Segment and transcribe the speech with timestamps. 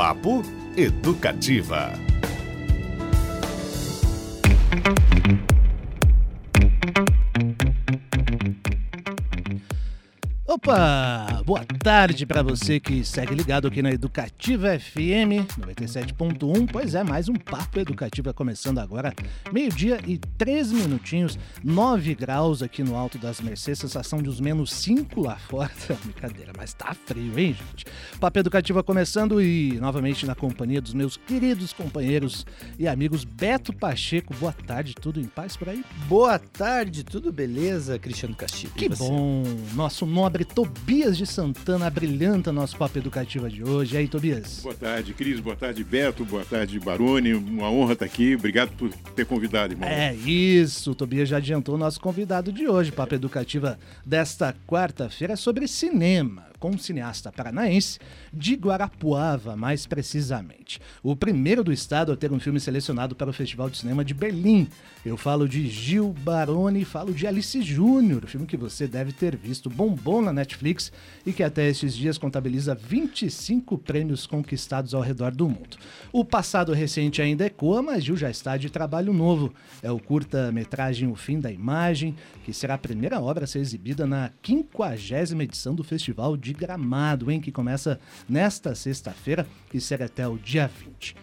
[0.00, 0.40] Papo
[0.78, 1.92] Educativa.
[10.46, 11.39] Opa!
[11.50, 16.68] Boa tarde para você que segue ligado aqui na Educativa FM 97.1.
[16.70, 19.12] Pois é, mais um Papo Educativa começando agora.
[19.52, 24.72] Meio-dia e três minutinhos, 9 graus aqui no Alto das Mercês, sensação de uns menos
[24.72, 25.72] 5 lá fora.
[26.04, 27.84] Brincadeira, mas tá frio, hein, gente?
[28.20, 32.46] Papo Educativa começando e novamente na companhia dos meus queridos companheiros
[32.78, 34.32] e amigos Beto Pacheco.
[34.34, 35.84] Boa tarde, tudo em paz por aí?
[36.06, 38.72] Boa tarde, tudo beleza, Cristiano Castilho?
[38.74, 39.42] Que bom!
[39.74, 43.94] Nosso nobre Tobias de Santana brilhanta nosso papo educativo de hoje.
[43.94, 44.60] E aí, Tobias?
[44.62, 45.40] Boa tarde, Cris.
[45.40, 46.22] Boa tarde, Beto.
[46.22, 47.32] Boa tarde, Baroni.
[47.32, 48.36] Uma honra estar aqui.
[48.36, 49.88] Obrigado por ter convidado, irmão.
[49.88, 50.90] É isso.
[50.90, 52.92] O Tobias já adiantou o nosso convidado de hoje.
[52.92, 57.98] Papo Educativa desta quarta-feira é sobre cinema com um cineasta paranaense
[58.32, 60.78] de Guarapuava, mais precisamente.
[61.02, 64.12] O primeiro do estado a ter um filme selecionado para o Festival de Cinema de
[64.12, 64.68] Berlim.
[65.04, 69.70] Eu falo de Gil Baroni, falo de Alice Júnior, filme que você deve ter visto,
[69.70, 70.92] bombom na Netflix
[71.24, 75.78] e que até esses dias contabiliza 25 prêmios conquistados ao redor do mundo.
[76.12, 79.54] O passado recente ainda ecoa, mas Gil já está de trabalho novo.
[79.82, 84.06] É o curta-metragem O Fim da Imagem, que será a primeira obra a ser exibida
[84.06, 90.06] na 50 edição do Festival de de Gramado, hein, que começa nesta sexta-feira e será
[90.06, 91.14] até o dia 20.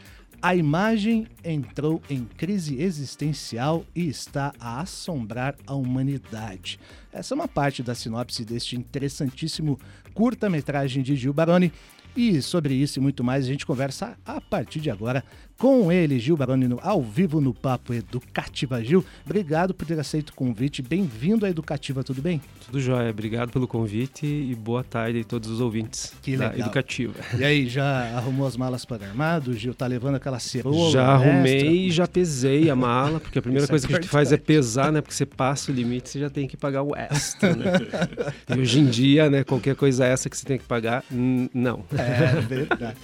[0.42, 6.80] A imagem entrou em crise existencial e está a assombrar a humanidade.
[7.11, 9.80] Essa é uma parte da sinopse deste interessantíssimo
[10.14, 11.73] curta-metragem de Gil Baroni.
[12.16, 15.23] E sobre isso e muito mais a gente conversa a partir de agora
[15.58, 18.83] com ele, Gil Baroni, ao vivo no Papo Educativa.
[18.83, 20.83] Gil, obrigado por ter aceito o convite.
[20.83, 22.39] Bem-vindo à Educativa, tudo bem?
[22.66, 26.67] Tudo jóia, obrigado pelo convite e boa tarde a todos os ouvintes que da legal.
[26.67, 27.16] Educativa.
[27.39, 29.53] E aí, já arrumou as malas para armado?
[29.53, 30.91] Gil, tá levando aquela cerola?
[30.91, 31.71] Já arrumei extra?
[31.71, 34.32] e já pesei a mala, porque a primeira Isso coisa é que a gente faz
[34.32, 35.02] é pesar, né?
[35.02, 37.71] Porque você passa o limite, você já tem que pagar o extra, né?
[38.55, 41.83] e hoje em dia, né, qualquer coisa essa que você tem que pagar, não.
[41.98, 42.98] É verdade.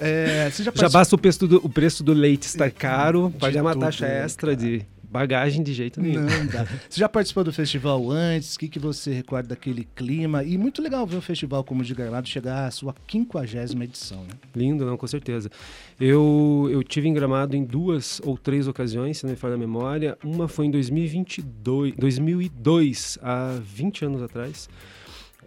[0.00, 3.62] É, já, já, basta o preço do, o preço do leite estar caro, De pagar
[3.62, 4.68] uma tudo, taxa extra cara?
[4.68, 6.20] de bagagem de jeito nenhum.
[6.20, 6.64] Não dá.
[6.88, 8.56] Você já participou do festival antes?
[8.56, 10.44] O que, que você recorda daquele clima?
[10.44, 14.30] E muito legal ver o festival como de Gramado chegar à sua 50 edição, né?
[14.54, 15.50] Lindo, não, com certeza.
[15.98, 19.58] Eu, eu tive em Gramado em duas ou três ocasiões, se não me falha a
[19.58, 20.18] memória.
[20.22, 24.68] Uma foi em 2022, 2002, há 20 anos atrás,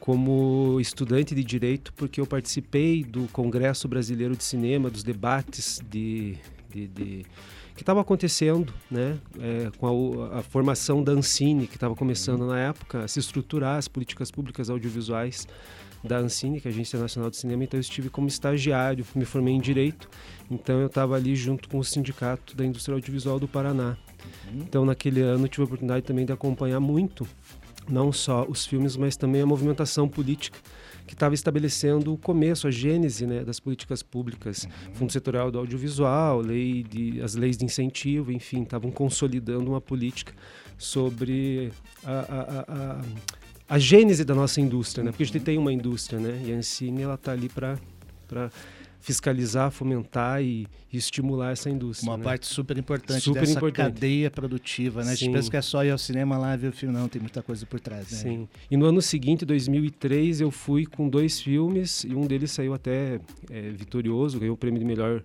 [0.01, 6.37] como estudante de direito, porque eu participei do Congresso Brasileiro de Cinema, dos debates de,
[6.71, 7.25] de, de
[7.75, 12.59] que estava acontecendo, né, é, com a, a, formação da Ancine, que estava começando na
[12.59, 15.47] época a se estruturar as políticas públicas audiovisuais
[16.03, 19.23] da Ancine, que é a Agência Nacional de Cinema, então eu estive como estagiário, me
[19.23, 20.09] formei em Direito,
[20.49, 23.95] então eu estava ali junto com o Sindicato da Indústria Audiovisual do Paraná.
[24.53, 27.27] Então naquele ano eu tive a oportunidade também de acompanhar muito
[27.89, 30.59] não só os filmes, mas também a movimentação política
[31.05, 34.93] que estava estabelecendo o começo, a gênese né, das políticas públicas, uhum.
[34.93, 40.33] Fundo Setorial do Audiovisual, lei de, as leis de incentivo, enfim, estavam consolidando uma política
[40.77, 41.71] sobre
[42.03, 43.01] a, a, a,
[43.75, 45.11] a, gênese da nossa indústria, né?
[45.11, 46.41] porque a gente tem uma indústria, né?
[46.45, 47.77] e a Ancine está ali para
[49.01, 52.09] fiscalizar, fomentar e, e, estimular essa indústria.
[52.09, 52.23] Uma né?
[52.23, 53.93] parte super importante super dessa importante.
[53.93, 55.11] cadeia produtiva, né?
[55.11, 57.19] A gente pensa que é só ir ao cinema lá ver o filme, não, tem
[57.19, 58.17] muita coisa por trás, né?
[58.17, 58.47] Sim.
[58.69, 63.19] E no ano seguinte, 2003, eu fui com dois filmes e um deles saiu até
[63.49, 65.23] é, vitorioso, ganhou o prêmio de melhor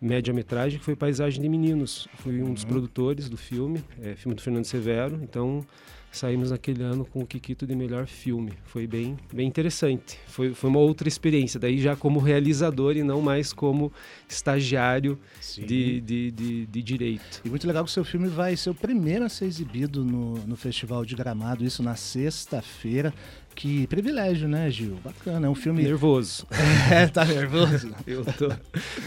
[0.00, 2.06] média-metragem, que foi Paisagem de Meninos.
[2.18, 2.68] Fui um dos Uhum.
[2.68, 5.66] produtores do filme, é, filme do Fernando Severo, então
[6.10, 8.52] saímos naquele ano com o Kikito de melhor filme.
[8.64, 10.18] Foi bem, bem interessante.
[10.26, 13.92] Foi, foi uma outra experiência, daí já como realizador e não mais como
[14.28, 15.18] estagiário
[15.56, 17.42] de, de, de, de direito.
[17.44, 20.34] E muito legal que o seu filme vai ser o primeiro a ser exibido no,
[20.46, 23.12] no Festival de Gramado, isso na sexta-feira.
[23.54, 24.98] Que privilégio, né, Gil?
[25.02, 25.82] Bacana, é um filme...
[25.82, 26.46] Nervoso.
[26.92, 27.92] É, tá nervoso?
[28.06, 28.46] Eu tô.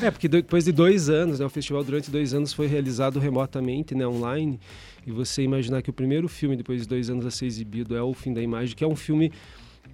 [0.05, 3.95] É, porque depois de dois anos, né, o festival durante dois anos foi realizado remotamente,
[3.95, 4.59] né, online.
[5.06, 8.01] E você imaginar que o primeiro filme, depois de dois anos a ser exibido, é
[8.03, 9.31] O Fim da Imagem, que é um filme,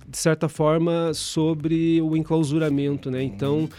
[0.08, 3.24] de certa forma, sobre o enclausuramento, né?
[3.24, 3.70] Então,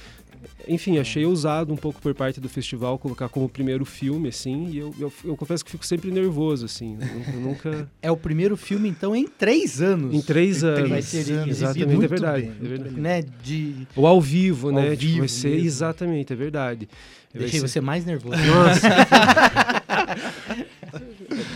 [0.67, 4.69] enfim, achei ousado um pouco por parte do festival colocar como primeiro filme, assim.
[4.71, 6.97] E eu, eu, eu confesso que fico sempre nervoso, assim.
[7.35, 7.89] Eu, nunca.
[8.01, 10.15] É o primeiro filme, então, em três anos.
[10.15, 10.89] Em três anos.
[10.89, 11.51] Vai ser exibido.
[11.51, 12.43] Exatamente, Muito é verdade.
[12.47, 13.01] bem, é verdade.
[13.01, 13.87] Né, de...
[13.97, 14.91] Ou ao vivo, Ao né?
[14.91, 15.67] tipo, vivo vai ser mesmo.
[15.67, 16.89] exatamente, é verdade.
[17.35, 18.39] Deixei ser- você mais nervoso.
[18.41, 18.89] Nossa.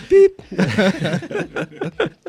[0.08, 0.42] Beep.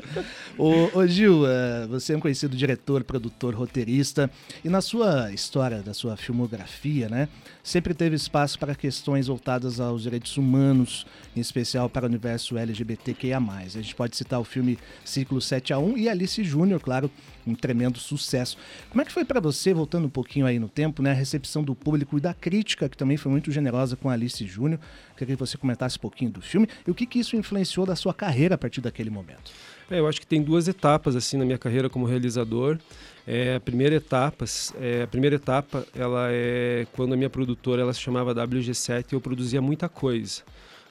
[0.58, 4.30] ô, ô, Gil, uh, você é um conhecido diretor, produtor, roteirista,
[4.64, 7.28] e na sua história, da sua filmografia, né,
[7.64, 11.06] sempre teve espaço para questões voltadas aos direitos humanos,
[11.36, 13.40] em especial para o universo LGBTQIA+.
[13.40, 17.10] A gente pode citar o filme Ciclo 7 a 1 e Alice Júnior, claro,
[17.46, 18.58] um tremendo sucesso.
[18.90, 21.64] Como é que foi para você, voltando um pouquinho aí no tempo, né, a recepção
[21.64, 24.80] do público e da crítica, que também foi muito generosa com Alice Júnior?
[25.18, 27.96] Queria que você comentasse um pouquinho do filme e o que, que isso influenciou da
[27.96, 29.52] sua carreira a partir daquele momento.
[29.90, 32.78] É, eu acho que tem duas etapas assim na minha carreira como realizador.
[33.26, 34.46] É, a primeira etapa,
[34.80, 39.16] é, a primeira etapa, ela é quando a minha produtora ela se chamava WG7 e
[39.16, 40.42] eu produzia muita coisa,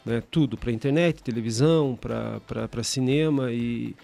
[0.05, 0.23] né?
[0.31, 3.95] Tudo para internet, televisão, para cinema e,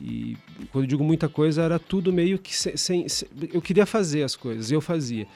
[0.00, 0.36] e
[0.70, 3.06] quando eu digo muita coisa era tudo meio que sem, sem,
[3.52, 5.26] eu queria fazer as coisas eu fazia.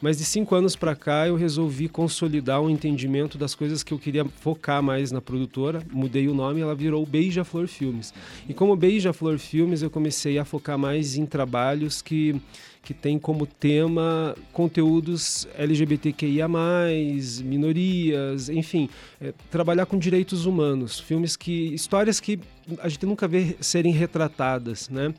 [0.00, 3.98] Mas de cinco anos para cá eu resolvi consolidar um entendimento das coisas que eu
[3.98, 5.82] queria focar mais na produtora.
[5.92, 8.14] Mudei o nome, ela virou Beija-Flor Filmes.
[8.48, 12.40] E como Beija-Flor Filmes, eu comecei a focar mais em trabalhos que
[12.82, 16.48] que tem como tema conteúdos LGBTQIA+,
[17.44, 18.88] minorias, enfim,
[19.20, 22.40] é, trabalhar com direitos humanos, filmes que histórias que
[22.78, 25.12] a gente nunca vê serem retratadas, né?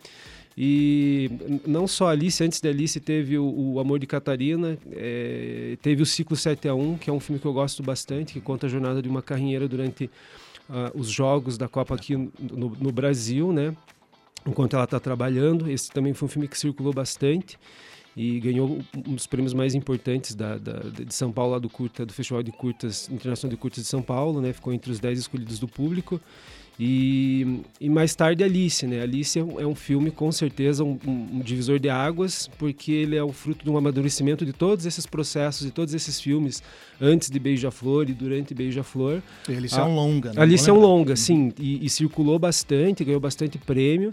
[0.58, 1.30] E
[1.66, 6.06] não só Alice, antes da Alice teve o, o Amor de Catarina, é, teve o
[6.06, 8.70] Ciclo 7 a 1, que é um filme que eu gosto bastante, que conta a
[8.70, 10.06] jornada de uma carrinheira durante
[10.70, 13.76] uh, os jogos da Copa aqui no, no Brasil, né?
[14.46, 15.70] Enquanto ela está trabalhando.
[15.70, 17.58] Esse também foi um filme que circulou bastante
[18.16, 22.06] e ganhou um dos prêmios mais importantes da, da, de São Paulo, lá do curta,
[22.06, 24.52] do Festival de Curtas Internacional de Curtas de São Paulo, né?
[24.52, 26.20] Ficou entre os 10 escolhidos do público.
[26.80, 29.02] E, e mais tarde Alice, né?
[29.02, 33.16] Alice é um, é um filme com certeza um, um, divisor de águas, porque ele
[33.16, 36.64] é o fruto de um amadurecimento de todos esses processos e todos esses filmes
[37.00, 39.22] antes de Beija-Flor e durante Beija-Flor.
[39.48, 40.42] Alice é um longa, né?
[40.42, 44.12] Alice é um longa, sim, e, e circulou bastante, ganhou bastante prêmio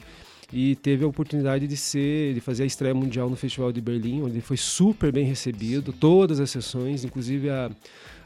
[0.52, 4.22] e teve a oportunidade de ser de fazer a estreia mundial no Festival de Berlim,
[4.22, 7.70] onde ele foi super bem recebido, todas as sessões, inclusive a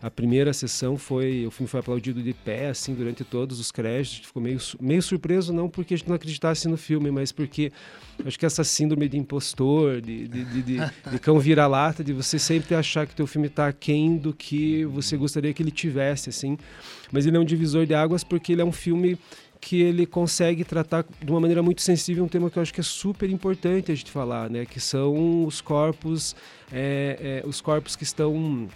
[0.03, 4.27] a primeira sessão foi, o filme foi aplaudido de pé, assim, durante todos os créditos.
[4.27, 7.71] Ficou meio, meio surpreso, não porque a gente não acreditasse no filme, mas porque
[8.27, 10.79] acho que essa síndrome de impostor, de, de, de, de,
[11.13, 14.85] de cão vira-lata, de você sempre achar que o teu filme está aquém do que
[14.87, 16.59] você gostaria que ele tivesse, assim.
[17.13, 19.17] Mas ele é um divisor de águas porque ele é um filme
[19.61, 22.81] que ele consegue tratar de uma maneira muito sensível um tema que eu acho que
[22.81, 24.67] é super importante a gente falar, né?
[24.67, 26.35] Que são os corpos,
[26.73, 28.69] é, é, os corpos que estão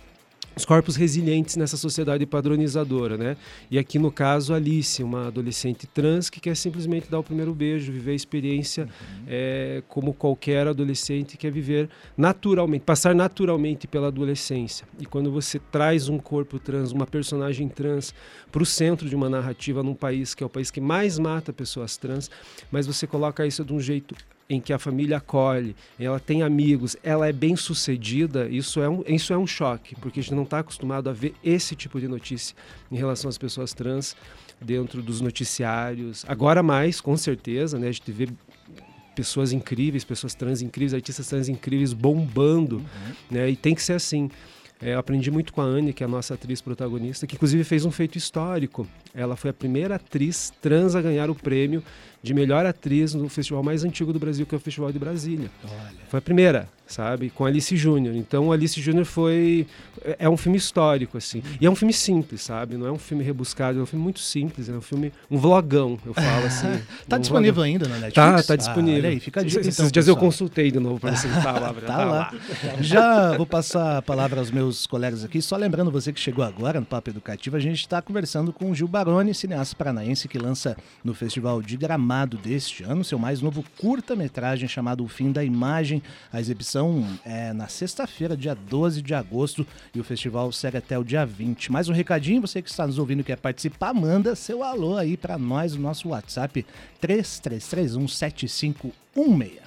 [0.57, 3.37] os corpos resilientes nessa sociedade padronizadora, né?
[3.71, 7.93] E aqui no caso Alice, uma adolescente trans que quer simplesmente dar o primeiro beijo,
[7.93, 9.25] viver a experiência uhum.
[9.29, 14.89] é, como qualquer adolescente quer viver naturalmente, passar naturalmente pela adolescência.
[14.99, 18.15] E quando você traz um corpo trans, uma personagem trans
[18.51, 21.53] para o centro de uma narrativa num país que é o país que mais mata
[21.53, 22.31] pessoas trans,
[22.71, 24.15] mas você coloca isso de um jeito
[24.49, 29.03] em que a família acolhe, ela tem amigos, ela é bem sucedida, isso é um,
[29.07, 32.07] isso é um choque, porque a gente não está acostumado a ver esse tipo de
[32.07, 32.55] notícia
[32.91, 34.17] em relação às pessoas trans
[34.61, 36.25] dentro dos noticiários.
[36.29, 37.89] Agora mais, com certeza, né?
[37.89, 38.29] A gente vê
[39.15, 43.15] pessoas incríveis, pessoas trans incríveis, artistas trans incríveis bombando, uhum.
[43.31, 43.51] né?
[43.51, 44.31] E tem que ser assim.
[44.81, 47.65] É, eu aprendi muito com a Anne, que é a nossa atriz protagonista, que inclusive
[47.65, 48.87] fez um feito histórico.
[49.17, 51.83] Ela foi a primeira atriz trans a ganhar o prêmio
[52.27, 55.49] de melhor atriz no festival mais antigo do Brasil, que é o Festival de Brasília.
[55.65, 56.07] Olha.
[56.09, 57.31] Foi a primeira, sabe?
[57.31, 58.17] Com Alice Júnior.
[58.17, 59.67] Então, Alice Júnior foi.
[60.05, 61.43] É, é um filme histórico, assim.
[61.61, 62.77] E é um filme simples, sabe?
[62.77, 64.69] Não é um filme rebuscado, é um filme muito simples.
[64.69, 65.13] É um filme.
[65.31, 66.67] Um vlogão, eu falo assim.
[67.09, 67.73] tá um disponível vlogão.
[67.73, 68.15] ainda na Netflix?
[68.15, 68.97] Tá, tá disponível.
[68.97, 69.61] Ah, olha aí, fica a dica.
[69.61, 71.73] Esses então, dias eu consultei de novo para ver se ele tá lá.
[71.75, 72.05] tá, tá lá.
[72.05, 72.33] lá.
[72.81, 75.41] Já vou passar a palavra aos meus colegas aqui.
[75.41, 78.75] Só lembrando você que chegou agora no Papo Educativo, a gente está conversando com o
[78.75, 83.65] Gil Baroni, cineasta paranaense que lança no Festival de Gramado deste ano seu mais novo
[83.79, 86.03] curta-metragem chamado O Fim da Imagem.
[86.33, 91.05] A exibição é na sexta-feira, dia 12 de agosto, e o festival segue até o
[91.05, 91.71] dia 20.
[91.71, 95.17] Mais um recadinho, você que está nos ouvindo e quer participar, manda seu alô aí
[95.17, 96.67] para nós no nosso WhatsApp
[97.01, 99.61] 3331 7516.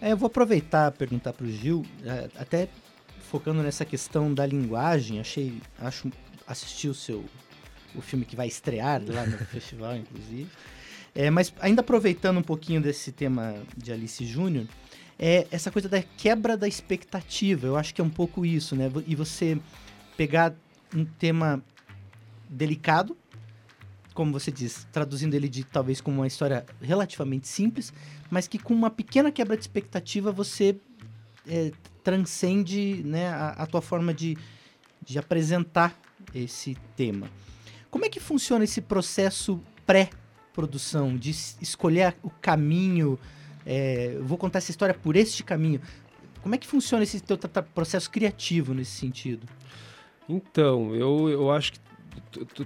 [0.00, 2.68] É, eu vou aproveitar e perguntar para o Gil, é, até
[3.32, 6.08] focando nessa questão da linguagem, achei, acho,
[6.46, 7.24] assisti o seu
[7.94, 10.48] o filme que vai estrear lá no festival, inclusive.
[11.14, 14.66] É, mas ainda aproveitando um pouquinho desse tema de Alice Júnior,
[15.18, 17.66] é essa coisa da quebra da expectativa.
[17.66, 18.90] Eu acho que é um pouco isso, né?
[19.06, 19.58] E você
[20.16, 20.54] pegar
[20.94, 21.62] um tema
[22.48, 23.16] delicado,
[24.14, 27.92] como você diz, traduzindo ele de talvez como uma história relativamente simples,
[28.30, 30.76] mas que com uma pequena quebra de expectativa você
[31.46, 31.70] é,
[32.02, 34.36] transcende né, a, a tua forma de,
[35.04, 35.98] de apresentar
[36.34, 37.28] esse tema.
[37.96, 40.10] Como é que funciona esse processo pré
[40.52, 43.18] produção, de escolher o caminho,
[43.64, 45.80] é, vou contar essa história por este caminho.
[46.42, 47.38] Como é que funciona esse teu
[47.74, 49.48] processo criativo nesse sentido?
[50.28, 51.80] Então, eu, eu acho que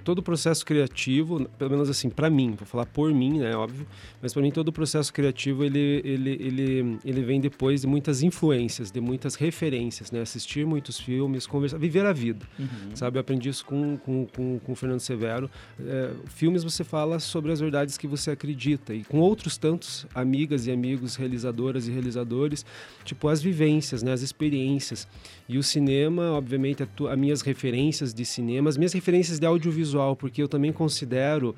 [0.03, 3.85] todo o processo criativo, pelo menos assim, para mim, vou falar por mim, né, óbvio,
[4.21, 8.21] mas para mim todo o processo criativo ele, ele, ele, ele vem depois de muitas
[8.21, 12.95] influências, de muitas referências, né, assistir muitos filmes, conversar, viver a vida, uhum.
[12.95, 13.17] sabe?
[13.17, 15.49] Eu aprendi isso com, com, com, com o Fernando Severo.
[15.79, 20.67] É, filmes você fala sobre as verdades que você acredita e com outros tantos amigas
[20.67, 22.65] e amigos, realizadoras e realizadores,
[23.03, 25.07] tipo as vivências, né, as experiências.
[25.47, 30.41] E o cinema, obviamente, as minhas referências de cinema, as minhas referências de audiovisual, porque
[30.41, 31.55] eu também considero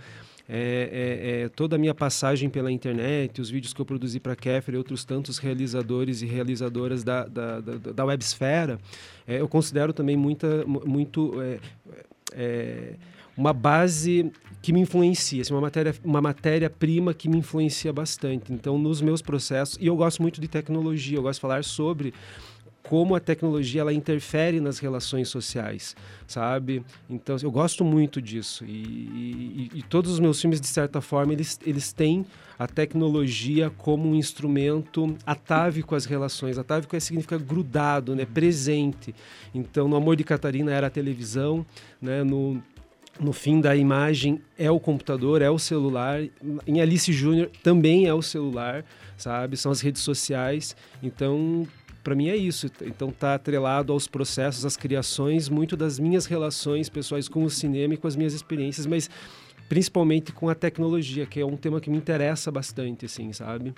[0.48, 4.36] é, é, é, toda a minha passagem pela internet, os vídeos que eu produzi para
[4.36, 8.80] Kefir e outros tantos realizadores e realizadoras da, da, da, da websfera,
[9.28, 11.60] é, eu considero também muita, muito é,
[12.34, 12.94] é,
[13.38, 18.54] uma base que me influencia, assim, uma matéria uma matéria prima que me influencia bastante.
[18.54, 22.13] Então, nos meus processos e eu gosto muito de tecnologia, eu gosto de falar sobre
[22.84, 25.96] como a tecnologia ela interfere nas relações sociais,
[26.28, 26.84] sabe?
[27.10, 31.32] Então eu gosto muito disso e, e, e, todos os meus filmes de certa forma
[31.32, 32.25] eles, eles têm
[32.60, 36.58] a tecnologia como um instrumento atávico às relações.
[36.58, 38.25] Atávico é, significa grudado, né?
[38.25, 39.16] Presente.
[39.56, 41.66] Então no Amor de Catarina era a televisão,
[42.02, 42.24] né?
[42.24, 42.62] No
[43.20, 46.20] no fim da imagem é o computador, é o celular.
[46.66, 48.84] Em Alice Júnior também é o celular,
[49.16, 49.56] sabe?
[49.56, 50.75] São as redes sociais.
[51.02, 51.68] Então,
[52.03, 52.67] para mim é isso.
[52.81, 57.93] Então tá atrelado aos processos, às criações, muito das minhas relações pessoais com o cinema
[57.93, 59.10] e com as minhas experiências, mas
[59.69, 63.74] principalmente com a tecnologia, que é um tema que me interessa bastante, assim, sabe?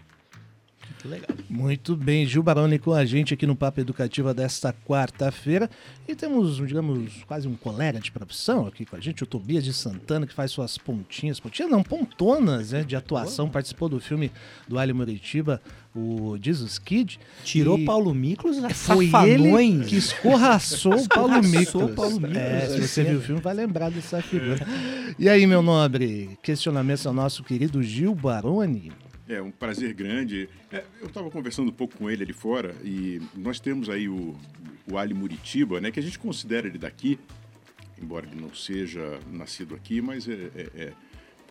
[0.85, 1.37] Muito legal.
[1.49, 5.69] Muito bem, Gil Baroni com a gente aqui no Papo Educativa desta quarta-feira.
[6.07, 9.73] E temos, digamos, quase um colega de profissão aqui com a gente, o Tobias de
[9.73, 14.31] Santana, que faz suas pontinhas, pontinhas não, pontonas né, de atuação, participou do filme
[14.67, 15.61] do Ali Muritiba,
[15.95, 17.17] o Jesus Kid.
[17.43, 21.95] Tirou e Paulo Miklos, foi ele que escorraçou o Paulo Miklos.
[21.95, 22.37] Paulo Miklos.
[22.37, 24.67] É, se você viu o filme, vai lembrar dessa figura.
[25.17, 28.91] E aí, meu nobre, questionamento ao nosso querido Gil Baroni.
[29.27, 30.49] É um prazer grande.
[30.71, 34.35] É, eu estava conversando um pouco com ele ali fora e nós temos aí o,
[34.91, 37.17] o Ali Muritiba, né, que a gente considera ele daqui,
[37.99, 40.93] embora ele não seja nascido aqui, mas é, é, é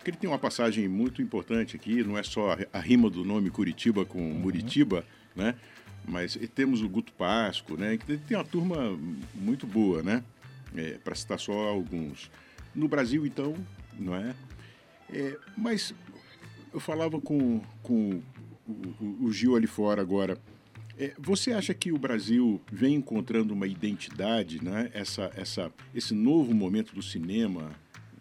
[0.04, 3.48] porque ele tem uma passagem muito importante aqui, não é só a rima do nome
[3.48, 4.34] Curitiba com uhum.
[4.34, 5.02] Muritiba,
[5.34, 5.54] né?
[6.06, 7.96] Mas temos o Guto Pasco, né?
[7.96, 8.98] Que tem uma turma
[9.34, 10.22] muito boa, né?
[10.76, 12.30] É, Para citar só alguns.
[12.74, 13.54] No Brasil, então,
[13.98, 14.34] não é?
[15.10, 15.94] é mas
[16.70, 18.20] eu falava com, com
[18.68, 20.36] o, o, Gil ali fora agora.
[20.98, 24.90] É, você acha que o Brasil vem encontrando uma identidade, né?
[24.92, 27.72] essa, essa, esse novo momento do cinema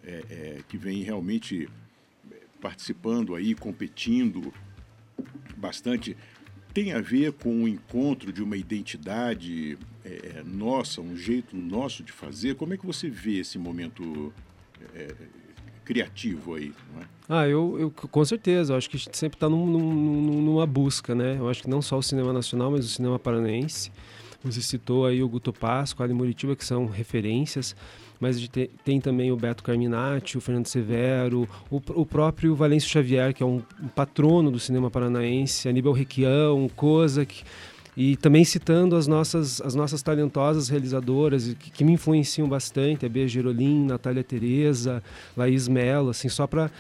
[0.06, 1.70] é, é, que vem realmente
[2.62, 4.54] participando aí, competindo
[5.58, 6.16] bastante,
[6.74, 12.12] tem a ver com o encontro de uma identidade é, nossa, um jeito nosso de
[12.12, 12.56] fazer?
[12.56, 14.34] Como é que você vê esse momento
[14.96, 15.14] é,
[15.84, 17.06] criativo aí, é?
[17.28, 20.66] Ah, eu, eu com certeza, eu acho que a gente sempre está num, num, numa
[20.66, 21.38] busca, né?
[21.38, 23.92] Eu acho que não só o cinema nacional, mas o cinema paranaense.
[24.44, 27.74] Você citou aí o Guto Pasco, Ali Muritiba, que são referências,
[28.24, 28.50] mas
[28.86, 33.46] tem, também o Beto Carminati, o Fernando Severo, o, o próprio Valêncio Xavier, que é
[33.46, 37.44] um, um, patrono do cinema paranaense, Aníbal Requião, Kozak,
[37.98, 43.10] e também citando as nossas, as nossas talentosas realizadoras que, que me influenciam bastante, a
[43.10, 45.04] Bia Gerolim, Natália Tereza,
[45.36, 46.72] Laís Mello, assim, só para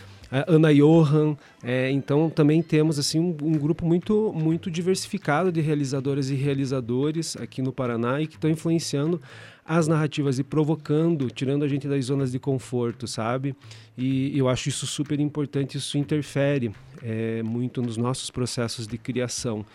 [0.47, 1.35] Ana Johan.
[1.62, 7.35] É, então também temos assim um, um, grupo muito muito diversificado de realizadoras e realizadores
[7.35, 9.21] aqui no Paraná e que estão influenciando
[9.65, 13.55] as narrativas e provocando, tirando a gente das zonas de conforto, sabe?
[13.98, 19.65] E eu acho isso super importante, isso interfere é, muito nos nossos processos de criação.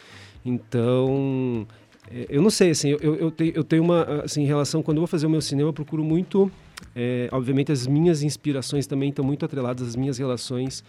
[0.45, 1.67] Então,
[2.11, 5.03] é, eu não sei, assim, eu, eu, tenho, eu tenho uma assim, relação, quando eu
[5.03, 6.51] vou fazer o meu cinema, eu procuro muito,
[6.95, 10.85] é, obviamente as minhas inspirações também estão muito atreladas às minhas relações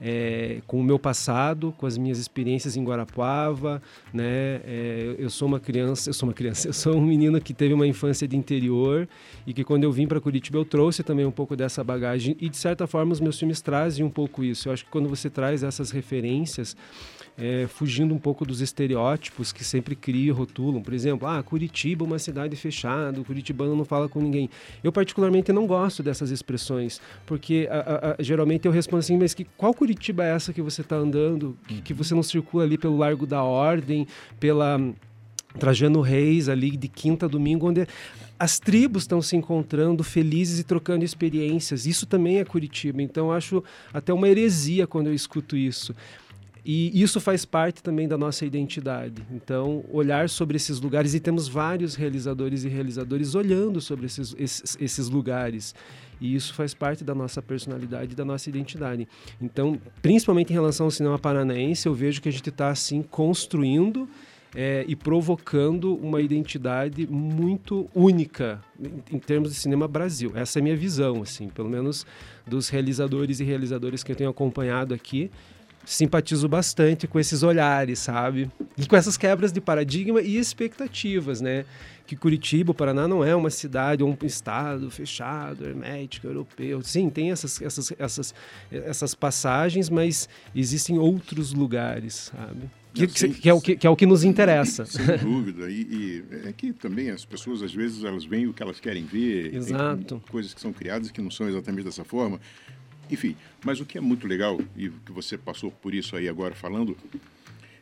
[0.00, 4.60] é, com o meu passado, com as minhas experiências em Guarapuava, né?
[4.64, 7.72] É, eu sou uma criança, eu sou uma criança, eu sou um menino que teve
[7.72, 9.08] uma infância de interior
[9.46, 12.48] e que quando eu vim para Curitiba eu trouxe também um pouco dessa bagagem e
[12.48, 14.68] de certa forma os meus filmes trazem um pouco isso.
[14.68, 16.76] Eu acho que quando você traz essas referências
[17.38, 20.82] é, fugindo um pouco dos estereótipos que sempre criam, rotulam.
[20.82, 24.48] Por exemplo, ah, Curitiba é uma cidade fechada, o curitibano não fala com ninguém.
[24.82, 29.34] Eu particularmente não gosto dessas expressões, porque a, a, a, geralmente eu respondo assim, mas
[29.34, 32.78] que, qual Curitiba é essa que você está andando, que, que você não circula ali
[32.78, 34.06] pelo Largo da Ordem,
[34.40, 34.80] pela
[35.58, 37.86] Trajano Reis ali de quinta a domingo, onde
[38.38, 41.86] as tribos estão se encontrando felizes e trocando experiências.
[41.86, 43.00] Isso também é Curitiba.
[43.00, 45.94] Então, acho até uma heresia quando eu escuto isso.
[46.68, 49.22] E isso faz parte também da nossa identidade.
[49.30, 54.76] Então, olhar sobre esses lugares, e temos vários realizadores e realizadores olhando sobre esses, esses,
[54.80, 55.76] esses lugares.
[56.20, 59.06] E isso faz parte da nossa personalidade da nossa identidade.
[59.40, 64.08] Então, principalmente em relação ao cinema paranaense, eu vejo que a gente está assim construindo
[64.52, 70.32] é, e provocando uma identidade muito única em, em, termos de cinema Brasil.
[70.34, 72.04] Essa é a minha visão, assim, pelo menos
[72.44, 75.30] dos realizadores e realizadoras que eu tenho acompanhado aqui
[75.86, 78.50] simpatizo bastante com esses olhares, sabe?
[78.76, 81.64] E com essas quebras de paradigma e expectativas, né?
[82.06, 86.82] Que Curitiba, o Paraná, não é uma cidade ou um estado fechado, hermético, europeu.
[86.82, 88.34] Sim, tem essas, essas, essas,
[88.70, 92.68] essas passagens, mas existem outros lugares, sabe?
[92.96, 94.84] Que, que, que, é o que, que, é o que nos interessa.
[94.84, 95.66] Sem dúvida.
[95.76, 99.04] E, e, é que também as pessoas, às vezes, elas veem o que elas querem
[99.04, 99.54] ver.
[99.54, 100.22] Exato.
[100.30, 102.40] coisas que são criadas que não são exatamente dessa forma.
[103.10, 106.54] Enfim, mas o que é muito legal, e que você passou por isso aí agora
[106.54, 106.96] falando,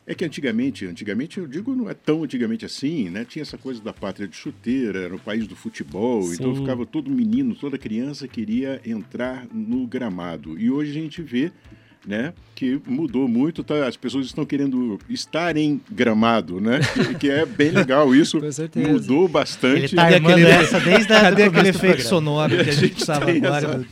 [0.06, 3.24] é que antigamente, antigamente eu digo não é tão antigamente assim, né?
[3.24, 6.34] Tinha essa coisa da pátria de chuteira, era o país do futebol, Sim.
[6.34, 10.58] então ficava todo menino, toda criança queria entrar no gramado.
[10.58, 11.50] E hoje a gente vê
[12.06, 12.32] né?
[12.54, 13.86] Que mudou muito, tá?
[13.86, 16.80] As pessoas estão querendo estar em Gramado, né?
[16.92, 18.38] Que, que é bem legal isso.
[18.40, 18.88] Com certeza.
[18.88, 19.78] Mudou bastante.
[19.78, 23.84] Ele tá aquele, essa desde a Cadê aquele efeito sonoro que a gente estava agora?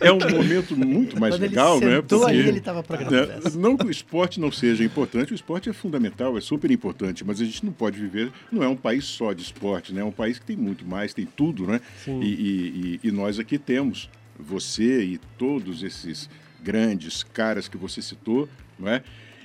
[0.00, 2.02] É um momento muito mais Quando legal, ele né?
[2.02, 3.26] Porque, aí ele estava programado.
[3.26, 3.50] Né?
[3.54, 7.40] Não que o esporte não seja importante, o esporte é fundamental, é super importante, mas
[7.40, 10.00] a gente não pode viver, não é um país só de esporte, né?
[10.00, 11.80] É um país que tem muito mais, tem tudo, né?
[12.06, 16.28] E, e, e nós aqui temos você e todos esses
[16.62, 19.02] grandes caras que você citou, não é?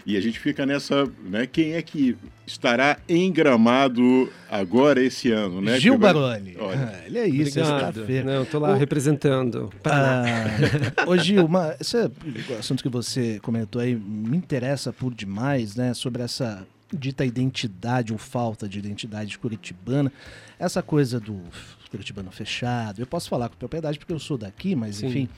[0.07, 1.45] E a gente fica nessa, né?
[1.45, 5.77] Quem é que estará em Gramado agora esse ano, né?
[5.81, 6.55] Gil Baroni.
[6.57, 8.05] Olha, ele é isso, Obrigado.
[8.09, 8.77] É Não, estou lá o...
[8.77, 9.69] representando.
[9.83, 10.45] Ah,
[11.05, 12.09] ô Gil, uma, esse é
[12.57, 15.93] assunto que você comentou aí me interessa por demais, né?
[15.93, 20.09] Sobre essa dita identidade ou falta de identidade curitibana,
[20.57, 21.37] essa coisa do
[21.91, 23.01] curitibano fechado.
[23.01, 25.07] Eu posso falar com propriedade porque eu sou daqui, mas Sim.
[25.07, 25.29] enfim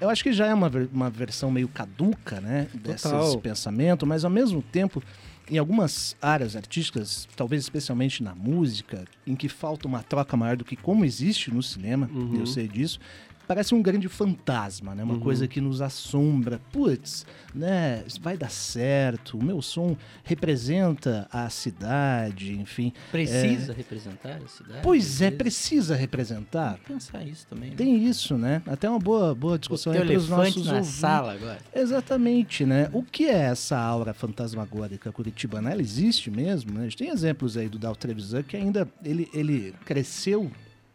[0.00, 2.68] eu acho que já é uma, uma versão meio caduca, né?
[2.74, 5.02] Desse pensamento, mas ao mesmo tempo,
[5.50, 10.64] em algumas áreas artísticas, talvez especialmente na música, em que falta uma troca maior do
[10.64, 12.36] que como existe no cinema, uhum.
[12.38, 12.98] eu sei disso,
[13.46, 15.04] parece um grande fantasma, né?
[15.04, 15.20] Uma uhum.
[15.20, 16.60] coisa que nos assombra.
[16.72, 18.04] Putz, né?
[18.20, 19.38] Vai dar certo.
[19.38, 22.92] O meu som representa a cidade, enfim.
[23.10, 23.74] Precisa é...
[23.74, 24.80] representar a cidade?
[24.82, 26.78] Pois é, precisa representar.
[26.86, 27.70] Pensar isso também.
[27.70, 27.76] Né?
[27.76, 28.62] Tem isso, né?
[28.66, 30.94] Até uma boa, boa discussão entre os nossos na ouvintes.
[30.94, 31.58] sala agora.
[31.74, 32.90] Exatamente, né?
[32.92, 35.70] O que é essa aura fantasmagórica curitibana?
[35.70, 36.80] Ela existe mesmo, né?
[36.80, 40.50] A gente tem exemplos aí do Dal Trevisan que ainda ele, ele cresceu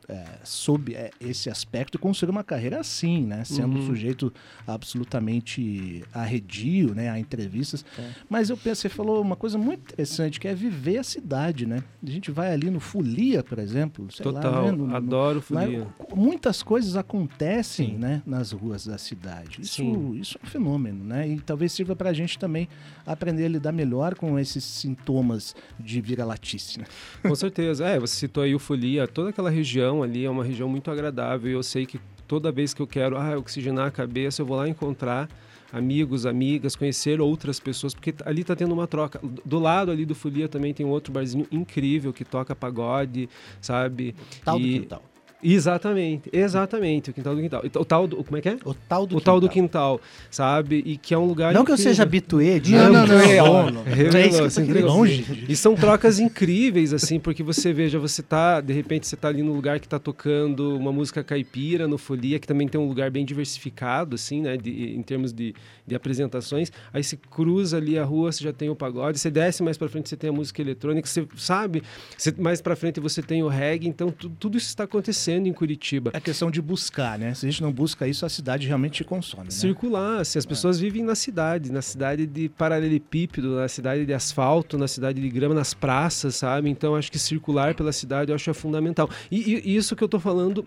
[0.08, 3.44] é, sob é, esse aspecto construir uma carreira assim, né?
[3.44, 3.84] Sendo uhum.
[3.84, 4.34] um sujeito
[4.68, 7.10] absolutamente arredio, né?
[7.10, 7.86] A entrevistas.
[7.98, 8.10] É.
[8.30, 11.84] Mas eu penso, você falou uma coisa muito interessante, que é viver a cidade, né?
[12.06, 14.08] A gente vai ali no Folia, por exemplo.
[14.22, 14.78] Total, lá, né?
[14.78, 15.80] no, adoro no, Folia.
[15.80, 18.22] Lá, muitas coisas acontecem, né?
[18.26, 19.62] Nas ruas da cidade.
[19.62, 19.84] Isso,
[20.16, 21.28] isso é um fenômeno, né?
[21.28, 22.68] E talvez sirva para a gente também
[23.06, 26.86] aprender a lidar melhor com esses sintomas de vira-latice, né?
[27.22, 27.86] Com certeza.
[27.86, 31.50] É, você citou aí o Folia, toda aquela região ali é uma região muito agradável
[31.50, 34.58] e eu sei que toda vez que eu quero ah, oxigenar a cabeça, eu vou
[34.58, 35.30] lá encontrar
[35.72, 39.20] amigos, amigas, conhecer outras pessoas, porque ali está tendo uma troca.
[39.46, 43.30] Do lado ali do Folia também tem um outro barzinho incrível que toca pagode,
[43.62, 44.16] sabe?
[44.44, 44.62] Tal e...
[44.62, 45.11] do quintal.
[45.44, 47.64] Exatamente, exatamente, o quintal do quintal.
[47.76, 48.58] O tal do, como é que é?
[48.64, 49.34] O tal do o quintal.
[49.34, 50.84] tal do quintal, sabe?
[50.86, 53.84] E que é um lugar Não que eu seja habituê de Não, não, não, não.
[53.84, 55.46] Revelou, assim, longe.
[55.50, 59.42] E são trocas incríveis assim, porque você veja, você tá, de repente você tá ali
[59.42, 63.10] no lugar que tá tocando uma música caipira no Folia, que também tem um lugar
[63.10, 65.56] bem diversificado assim, né, de, em termos de,
[65.88, 66.72] de apresentações.
[66.94, 69.90] Aí você cruza ali a rua, você já tem o pagode, você desce mais para
[69.90, 71.82] frente, você tem a música eletrônica, você sabe,
[72.16, 75.54] você, mais para frente você tem o reggae, então tudo isso está acontecendo acontecendo em
[75.54, 76.12] Curitiba.
[76.13, 77.34] É questão de buscar, né?
[77.34, 79.46] Se a gente não busca isso, a cidade realmente consome.
[79.46, 79.52] Né?
[79.52, 80.82] Circular, se as pessoas é.
[80.82, 85.56] vivem na cidade, na cidade de paralelepípedo, na cidade de asfalto, na cidade de grama,
[85.56, 86.70] nas praças, sabe?
[86.70, 89.10] Então acho que circular pela cidade eu acho é fundamental.
[89.32, 90.65] E, e isso que eu estou falando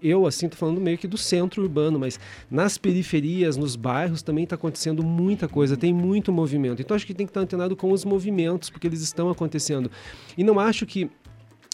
[0.00, 4.44] eu assim tô falando meio que do centro urbano, mas nas periferias, nos bairros também
[4.44, 6.80] está acontecendo muita coisa, tem muito movimento.
[6.80, 9.90] Então acho que tem que estar antenado com os movimentos, porque eles estão acontecendo.
[10.38, 11.10] E não acho que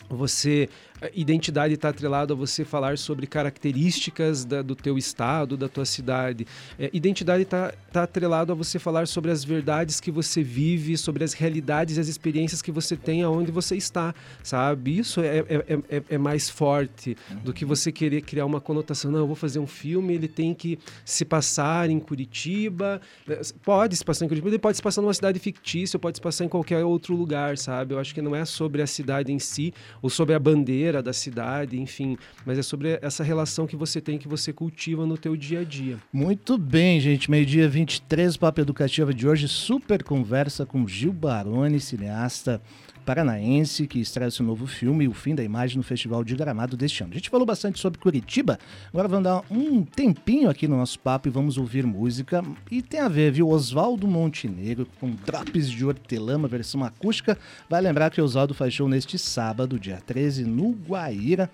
[0.09, 0.69] você
[1.15, 6.47] identidade está atrelado a você falar sobre características da, do teu estado, da tua cidade.
[6.79, 11.25] É, identidade está tá atrelado a você falar sobre as verdades que você vive, sobre
[11.25, 14.99] as realidades e as experiências que você tem aonde você está, sabe?
[14.99, 19.11] Isso é, é, é, é mais forte do que você querer criar uma conotação.
[19.11, 23.01] Não, eu vou fazer um filme, ele tem que se passar em Curitiba.
[23.29, 26.23] É, pode se passar em Curitiba, ele pode se passar numa cidade fictícia, pode se
[26.23, 27.95] passar em qualquer outro lugar, sabe?
[27.95, 31.13] Eu acho que não é sobre a cidade em si, ou sobre a bandeira da
[31.13, 35.37] cidade, enfim, mas é sobre essa relação que você tem, que você cultiva no teu
[35.37, 35.99] dia a dia.
[36.13, 37.31] Muito bem, gente.
[37.31, 42.61] Meio-dia 23, Papo Educativa de hoje, super conversa com Gil Baroni, cineasta
[43.05, 47.03] paranaense que estreia seu novo filme, O Fim da Imagem, no Festival de Gramado deste
[47.03, 47.13] ano.
[47.13, 51.29] A gente falou bastante sobre Curitiba, agora vamos dar um tempinho aqui no nosso papo
[51.29, 52.45] e vamos ouvir música.
[52.71, 53.49] E tem a ver, viu?
[53.49, 57.39] Oswaldo Montenegro com Drops de Hortelã, uma versão acústica.
[57.69, 61.51] Vai lembrar que Oswaldo faz show neste sábado, dia 13, no Guaíra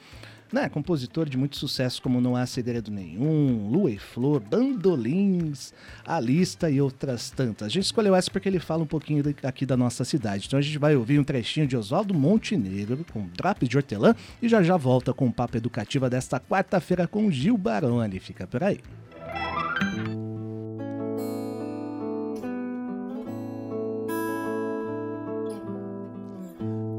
[0.53, 5.73] né, compositor de muito sucesso como Não Há Segredo Nenhum, Lua e Flor, Bandolins,
[6.07, 7.67] A Lista e outras tantas.
[7.67, 10.47] A gente escolheu essa porque ele fala um pouquinho aqui da nossa cidade.
[10.47, 14.49] Então a gente vai ouvir um trechinho de Oswaldo Montenegro com Drops de Hortelã e
[14.49, 18.19] já já volta com o Papo Educativa desta quarta-feira com Gil Baroni.
[18.19, 18.81] Fica por aí.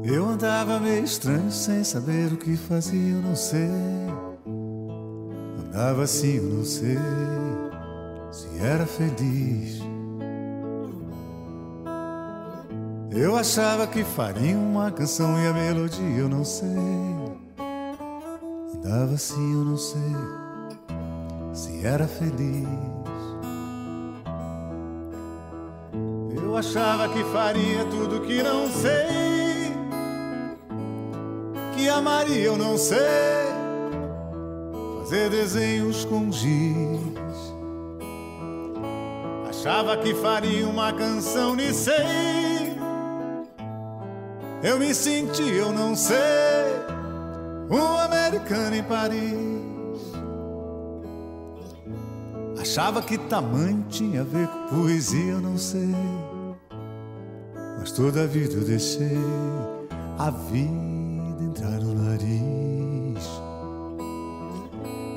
[0.02, 3.68] Eu andava meio estranho, sem saber o que fazia, eu não sei.
[5.58, 6.96] Andava assim, eu não sei
[8.32, 9.80] se era feliz.
[13.10, 16.68] Eu achava que faria uma canção e a melodia, eu não sei.
[18.76, 20.16] Andava assim, eu não sei
[21.52, 22.66] se era feliz.
[26.42, 29.39] Eu achava que faria tudo que não sei
[31.80, 32.98] que amaria, eu não sei
[34.98, 37.00] fazer desenhos com giz.
[39.48, 42.78] Achava que faria uma canção de sei.
[44.62, 46.18] Eu me senti, eu não sei,
[47.70, 49.40] um americano em Paris.
[52.60, 55.94] Achava que tamanho tinha a ver com poesia, eu não sei.
[57.78, 59.16] Mas toda a vida eu deixei
[60.18, 60.99] a vida
[61.68, 63.28] nariz.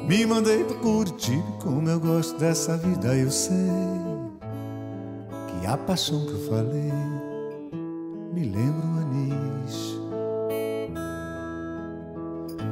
[0.08, 3.56] Me mandei pra Curitiba, como eu gosto dessa vida, eu sei
[5.48, 6.92] que a paixão que eu falei
[8.34, 10.00] me lembra um anis.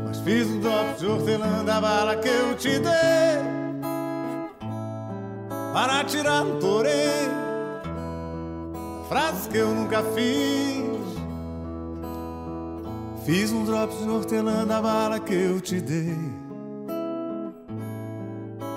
[0.05, 3.51] Mas fiz o drop de hortelã da bala que eu te dei
[5.73, 7.29] para tirar um porém
[9.07, 10.80] frases que eu nunca fiz.
[13.25, 16.17] Fiz um drops de hortelã da bala que eu te dei.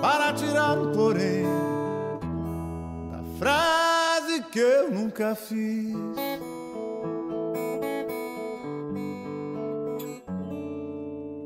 [0.01, 1.45] Para tirar o porém
[3.11, 5.95] Da frase que eu nunca fiz.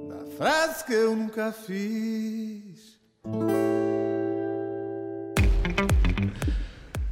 [0.10, 3.00] Da frase que eu nunca fiz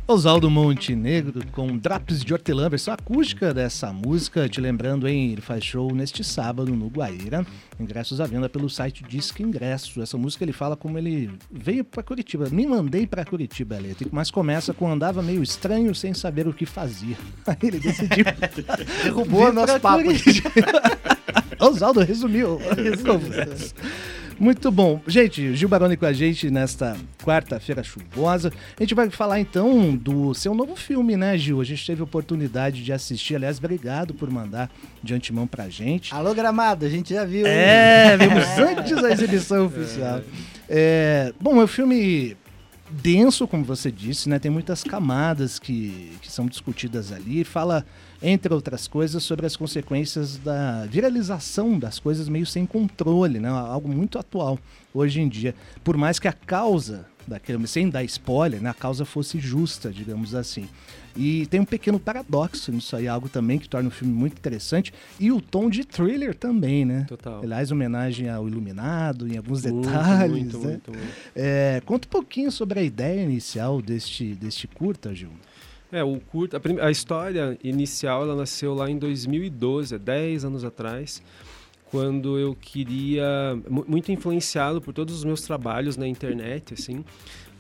[0.10, 4.48] Oswaldo Montenegro com Drops de Hortelã, versão acústica dessa música.
[4.48, 7.46] Te lembrando, hein, ele faz show neste sábado no Guaíra.
[7.78, 10.02] Ingressos à venda pelo site Disque Ingresso.
[10.02, 12.48] Essa música ele fala como ele veio para Curitiba.
[12.50, 14.08] Me mandei para Curitiba, a letra.
[14.10, 17.18] Mas começa com andava meio estranho sem saber o que fazia.
[17.46, 18.24] Aí ele decidiu.
[19.04, 20.04] Derrubou nosso papo.
[21.60, 22.62] Oswaldo resumiu.
[22.78, 23.20] resumiu.
[24.40, 25.02] Muito bom.
[25.08, 28.52] Gente, Gil Baroni com a gente nesta quarta-feira chuvosa.
[28.78, 31.60] A gente vai falar então do seu novo filme, né, Gil?
[31.60, 33.36] A gente teve a oportunidade de assistir.
[33.36, 34.70] Aliás, obrigado por mandar
[35.02, 36.14] de antemão pra gente.
[36.14, 37.46] Alô, Gramado, a gente já viu.
[37.48, 40.22] É, vimos antes da exibição oficial.
[40.70, 42.38] É, bom, é um filme
[42.90, 44.40] denso, como você disse, né?
[44.40, 47.44] Tem muitas camadas que, que são discutidas ali.
[47.44, 47.86] Fala
[48.22, 53.50] entre outras coisas, sobre as consequências da viralização das coisas meio sem controle, né?
[53.50, 54.58] algo muito atual
[54.94, 55.54] hoje em dia.
[55.84, 58.70] Por mais que a causa daquele, sem dar spoiler, né?
[58.70, 60.68] a causa fosse justa, digamos assim.
[61.16, 64.94] E tem um pequeno paradoxo nisso aí, algo também que torna o filme muito interessante.
[65.20, 67.06] E o tom de thriller também, né?
[67.08, 67.42] Total.
[67.42, 70.32] Aliás, homenagem ao Iluminado, em alguns muito, detalhes.
[70.32, 70.68] Muito, né?
[70.68, 71.14] muito, muito.
[71.36, 75.32] É, conta um pouquinho sobre a ideia inicial deste, deste curta, Gil.
[75.92, 81.22] É, o curto, a, a, história inicial ela nasceu lá em 2012, 10 anos atrás,
[81.90, 87.04] quando eu queria, muito influenciado por todos os meus trabalhos na internet, assim,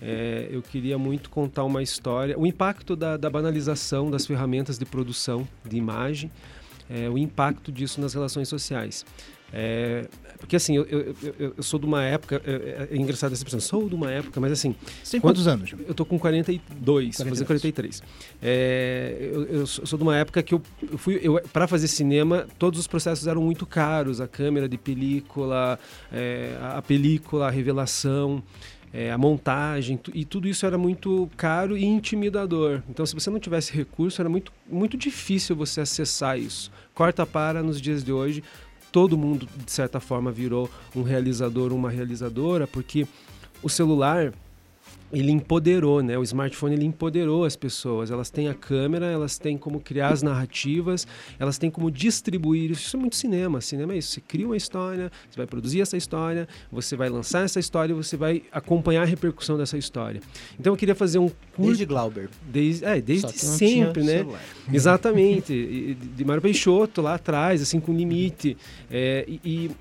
[0.02, 4.86] é, eu queria muito contar uma história, o impacto da, da banalização das ferramentas de
[4.86, 6.30] produção de imagem,
[6.90, 9.06] é, o impacto disso nas relações sociais.
[9.54, 10.06] É,
[10.40, 12.42] porque assim, eu, eu, eu, eu sou de uma época.
[12.46, 14.76] É, é engraçado essa expressão, sou de uma época, mas assim.
[15.04, 15.74] Você tem quantos anos?
[15.88, 17.30] Eu tô com 42, 42.
[17.30, 18.04] fazer 43.
[18.42, 21.20] É, eu, eu sou de uma época que eu, eu fui.
[21.22, 24.20] Eu, para fazer cinema, todos os processos eram muito caros.
[24.20, 25.80] A câmera de película,
[26.12, 28.44] é, a película, a revelação.
[28.94, 32.82] É, a montagem, e tudo isso era muito caro e intimidador.
[32.90, 36.72] Então, se você não tivesse recurso, era muito, muito difícil você acessar isso.
[36.94, 38.42] Corta para nos dias de hoje,
[38.92, 43.08] todo mundo, de certa forma, virou um realizador, uma realizadora, porque
[43.62, 44.34] o celular
[45.12, 46.18] ele empoderou, né?
[46.18, 48.12] O smartphone ele empoderou as pessoas.
[48.12, 51.08] Elas têm a câmera, elas têm como criar as narrativas,
[51.40, 52.72] elas têm como distribuir.
[52.72, 53.62] Isso é muito cinema.
[53.62, 54.12] Cinema é isso.
[54.12, 58.18] Você cria uma história, você vai produzir essa história, você vai lançar essa história, você
[58.18, 60.22] vai acompanhar a repercussão dessa história.
[60.60, 61.68] Então eu queria fazer um curso.
[61.68, 62.30] Desde Glauber.
[62.42, 64.20] Desde, é, desde sempre, né?
[64.20, 64.42] Celular.
[64.72, 65.98] Exatamente.
[66.16, 68.58] de Mário Peixoto lá atrás, assim, com limite.
[68.92, 69.72] É, e,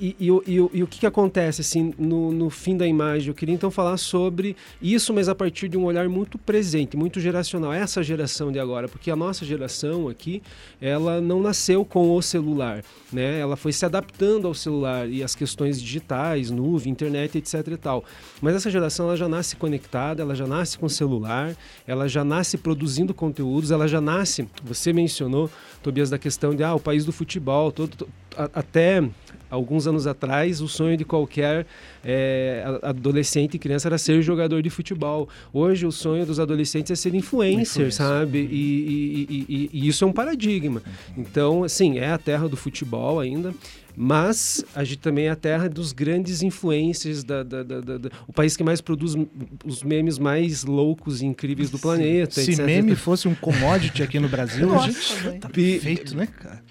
[0.00, 3.28] e, e, e, e, o que, que acontece assim no, no, fim da imagem?
[3.28, 7.18] Eu queria então falar sobre isso, mas a partir de um olhar muito presente, muito
[7.20, 7.72] geracional.
[7.72, 10.42] Essa geração de agora, porque a nossa geração aqui,
[10.80, 13.40] ela não nasceu com o celular, né?
[13.40, 18.04] Ela foi se adaptando ao celular e às questões digitais, nuvem, internet, etc e tal.
[18.40, 21.56] Mas essa geração ela já nasce conectada, ela já nasce com celular,
[21.86, 24.48] ela já nasce produzindo conteúdos, ela já nasce.
[24.62, 25.50] Você mencionou,
[25.82, 28.08] Tobias, da questão de ah, o país do futebol, todo, todo
[28.54, 29.02] até
[29.50, 31.66] alguns anos atrás, o sonho de qualquer
[32.04, 35.28] é, adolescente e criança era ser jogador de futebol.
[35.52, 37.92] Hoje, o sonho dos adolescentes é ser influencer, influencer.
[37.92, 38.38] sabe?
[38.38, 40.82] E, e, e, e, isso é um paradigma.
[41.16, 43.54] Então, assim, é a terra do futebol ainda.
[44.00, 48.32] Mas a gente também é a terra dos grandes influencers, da, da, da, da o
[48.32, 49.16] país que mais produz
[49.64, 52.40] os memes mais loucos e incríveis do planeta.
[52.40, 56.62] Se, se meme fosse um commodity aqui no Brasil, a gente tá perfeito, né, cara?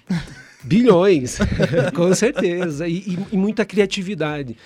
[0.62, 1.38] Bilhões,
[1.94, 2.88] com certeza.
[2.88, 4.56] E, e, e, muita criatividade.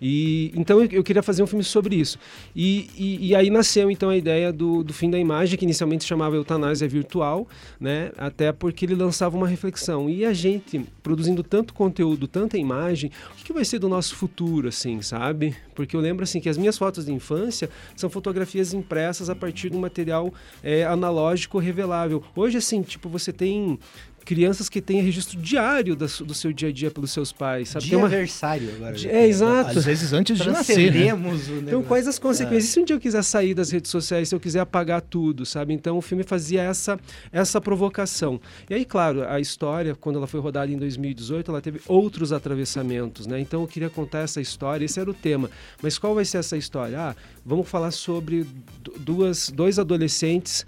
[0.00, 2.18] E, então eu, queria fazer um filme sobre isso.
[2.56, 6.04] E, e, e, aí nasceu então a ideia do, do fim da imagem, que inicialmente
[6.04, 7.46] chamava Eutanásia Virtual,
[7.78, 8.10] né?
[8.16, 10.08] até porque ele lançava uma reflexão.
[10.08, 14.16] E a gente, produzindo tanto conteúdo, tanta imagem, o que, que vai ser do nosso
[14.16, 15.54] futuro, assim, sabe?
[15.74, 19.74] Porque eu lembro assim que as minhas fotos de infância são fotografias impressas a partir
[19.74, 20.32] um material
[20.62, 22.22] é, analógico revelável.
[22.34, 23.78] Hoje, assim, tipo, você tem
[24.24, 27.86] crianças que têm registro diário do, do seu dia a dia pelos seus pais, sabe?
[27.86, 28.06] Dia uma...
[28.06, 28.92] aniversário agora.
[28.92, 29.08] Né?
[29.10, 29.78] É, exato.
[29.78, 31.08] Às vezes antes de nascer, né?
[31.66, 32.70] Então, quais as consequências?
[32.70, 32.72] É.
[32.72, 35.72] se um dia eu quiser sair das redes sociais, se eu quiser apagar tudo, sabe?
[35.74, 36.98] Então, o filme fazia essa,
[37.32, 38.40] essa provocação.
[38.68, 43.26] E aí, claro, a história, quando ela foi rodada em 2018, ela teve outros atravessamentos,
[43.26, 43.40] né?
[43.40, 45.50] Então, eu queria contar essa história, esse era o tema.
[45.82, 46.98] Mas qual vai ser essa história?
[47.00, 48.46] Ah, vamos falar sobre
[48.98, 50.66] duas, dois adolescentes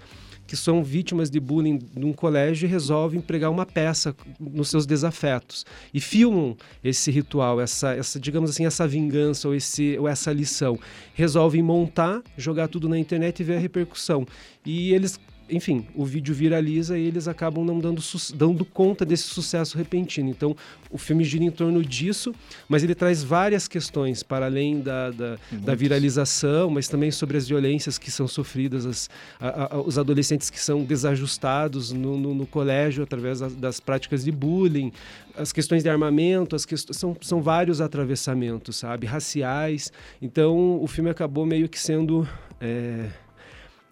[0.53, 5.65] que são vítimas de bullying num colégio e resolvem pregar uma peça nos seus desafetos
[5.91, 10.77] e filmam esse ritual, essa, essa digamos assim, essa vingança ou, esse, ou essa lição.
[11.15, 14.27] Resolvem montar, jogar tudo na internet e ver a repercussão.
[14.63, 15.19] E eles
[15.53, 18.01] enfim, o vídeo viraliza e eles acabam não dando,
[18.33, 20.29] dando conta desse sucesso repentino.
[20.29, 20.55] Então,
[20.89, 22.33] o filme gira em torno disso,
[22.67, 27.47] mas ele traz várias questões, para além da, da, da viralização, mas também sobre as
[27.47, 32.45] violências que são sofridas, as, a, a, os adolescentes que são desajustados no, no, no
[32.45, 34.91] colégio através das, das, práticas de bullying,
[35.35, 39.05] as questões de armamento, as questões, são, são vários atravessamentos, sabe?
[39.05, 39.91] Raciais.
[40.21, 42.27] Então, o filme acabou meio que sendo.
[42.61, 43.09] É,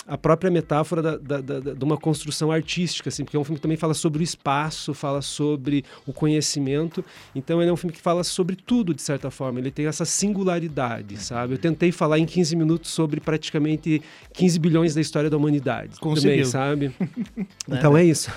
[0.07, 3.57] a própria metáfora da, da, da, de uma construção artística, assim, porque é um filme
[3.57, 7.03] que também fala sobre o espaço, fala sobre o conhecimento.
[7.35, 9.59] Então ele é um filme que fala sobre tudo, de certa forma.
[9.59, 11.53] Ele tem essa singularidade, sabe?
[11.53, 14.01] Eu tentei falar em 15 minutos sobre praticamente
[14.33, 15.99] 15 bilhões da história da humanidade.
[15.99, 16.31] Conseguiu.
[16.31, 16.91] Também, sabe?
[17.69, 18.31] então é isso.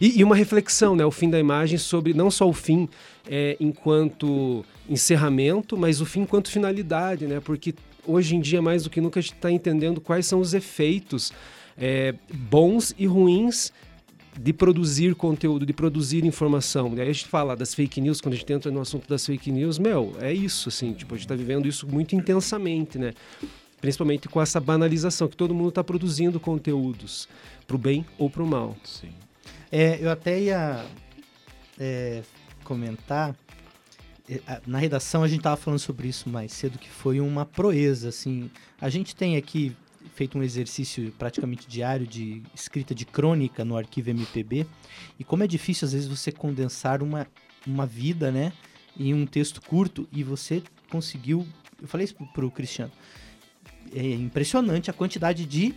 [0.00, 1.04] E, e, uma reflexão, né?
[1.04, 2.88] O fim da imagem sobre não só o fim
[3.28, 7.40] é, enquanto encerramento, mas o fim enquanto finalidade, né?
[7.40, 7.74] Porque
[8.06, 11.32] hoje em dia, mais do que nunca, a gente está entendendo quais são os efeitos
[11.76, 13.72] é, bons e ruins
[14.38, 16.92] de produzir conteúdo, de produzir informação.
[16.92, 19.50] Aí a gente fala das fake news, quando a gente entra no assunto das fake
[19.50, 23.14] news, meu, é isso, assim, tipo, a gente está vivendo isso muito intensamente, né?
[23.80, 27.28] Principalmente com essa banalização, que todo mundo está produzindo conteúdos,
[27.66, 28.76] para o bem ou para o mal.
[28.84, 29.10] Sim.
[29.70, 30.84] É, eu até ia
[31.78, 32.22] é,
[32.62, 33.34] comentar
[34.66, 38.50] na redação a gente estava falando sobre isso mais cedo, que foi uma proeza, assim.
[38.80, 39.76] A gente tem aqui
[40.14, 44.66] feito um exercício praticamente diário de escrita de crônica no arquivo MPB,
[45.18, 47.26] e como é difícil às vezes você condensar uma,
[47.66, 48.52] uma vida, né,
[48.98, 51.46] em um texto curto, e você conseguiu,
[51.80, 52.92] eu falei isso para o Cristiano,
[53.94, 55.74] é impressionante a quantidade de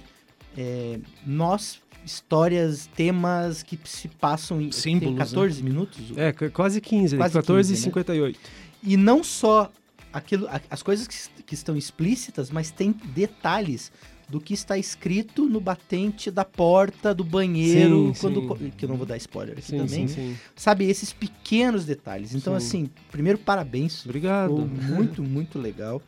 [0.58, 6.00] é, nós histórias, temas que se passam em Símbolos, tem 14 minutos.
[6.18, 7.20] É, quase 15, né?
[7.24, 7.84] Quase 14 e 15, né?
[7.86, 8.40] 58.
[8.84, 9.72] E não só
[10.12, 13.92] aquilo, as coisas que, que estão explícitas, mas tem detalhes
[14.30, 18.72] do que está escrito no batente da porta do banheiro, Sim, quando sim.
[18.78, 20.08] que eu não vou dar spoiler aqui Sim, também.
[20.08, 20.38] sim, sim.
[20.56, 22.36] Sabe esses pequenos detalhes.
[22.36, 22.58] Então Sim.
[22.58, 24.56] assim, primeiro parabéns Obrigado.
[24.56, 26.02] Muito, muito legal.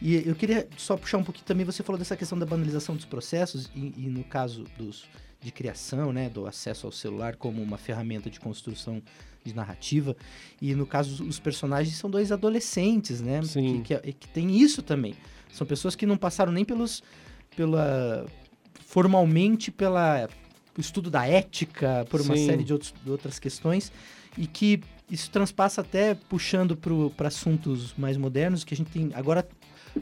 [0.00, 3.04] E eu queria só puxar um pouquinho também, você falou dessa questão da banalização dos
[3.04, 5.04] processos, e, e no caso dos,
[5.40, 9.02] de criação, né, do acesso ao celular como uma ferramenta de construção
[9.44, 10.16] de narrativa,
[10.60, 13.82] e no caso os personagens são dois adolescentes, né, Sim.
[13.82, 15.14] que, que, que tem isso também.
[15.52, 17.02] São pessoas que não passaram nem pelos,
[17.56, 18.26] pela,
[18.86, 20.28] formalmente pela
[20.78, 22.46] estudo da ética, por uma Sim.
[22.46, 23.92] série de, outros, de outras questões,
[24.38, 26.76] e que isso transpassa até puxando
[27.16, 29.46] para assuntos mais modernos, que a gente tem agora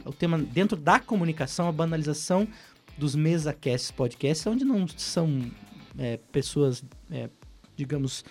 [0.05, 2.47] o tema dentro da comunicação, a banalização
[2.97, 5.49] dos mesa-casts, podcasts, onde não são
[5.97, 7.29] é, pessoas, é,
[7.75, 8.23] digamos,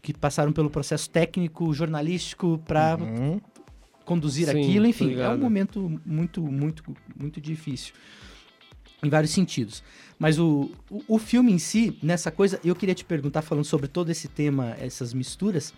[0.00, 3.40] que passaram pelo processo técnico, jornalístico para Uhum.
[4.04, 6.82] conduzir Sim, aquilo, enfim, é um momento muito, muito,
[7.18, 7.94] muito difícil.
[9.02, 9.82] Em vários sentidos.
[10.18, 13.88] Mas o, o, o filme em si, nessa coisa, eu queria te perguntar, falando sobre
[13.88, 15.74] todo esse tema, essas misturas,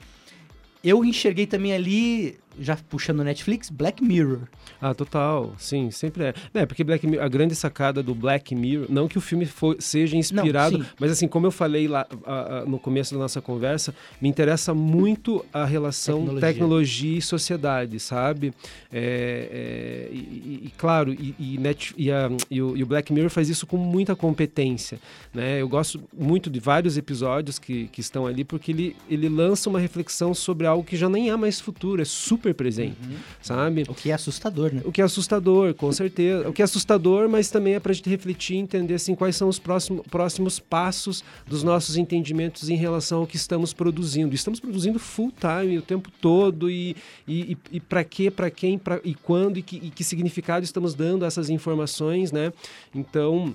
[0.83, 4.41] eu enxerguei também ali, já puxando Netflix, Black Mirror.
[4.81, 6.35] Ah, total, sim, sempre é.
[6.53, 9.77] É, porque Black Mirror, a grande sacada do Black Mirror, não que o filme foi-
[9.81, 10.85] seja inspirado, sim.
[10.99, 14.75] mas assim, como eu falei lá ah, ah, no começo da nossa conversa, me interessa
[14.75, 16.49] muito a relação Tecnologia.
[16.49, 18.53] tecnologia, e sociedade, sabe?
[18.93, 22.87] É, é, e, e- e, claro, e, e Net- e a- e o, e o
[22.87, 24.99] Black Mirror faz isso com muita competência,
[25.33, 25.61] né?
[25.61, 29.79] Eu gosto muito de vários episódios que, que estão ali, porque ele, ele lança uma
[29.81, 32.97] reflexão sobre algo que já nem é mais futuro, é super presente,
[33.41, 33.85] sabe?
[33.89, 34.83] O que é assustador, né?
[34.85, 36.49] O que é assustador, com certeza.
[36.49, 39.37] O que é assustador, mas também é para a gente refletir e entender assim, quais
[39.37, 44.35] são os próximos, próximos passos dos nossos entendimentos em relação ao que estamos produzindo.
[44.35, 48.79] Estamos produzindo full time o tempo todo e, e, e, e para quê, para quem,
[48.79, 52.53] pra, e quando e que, e que significado estamos dando a essas informações, né?
[52.95, 53.55] Então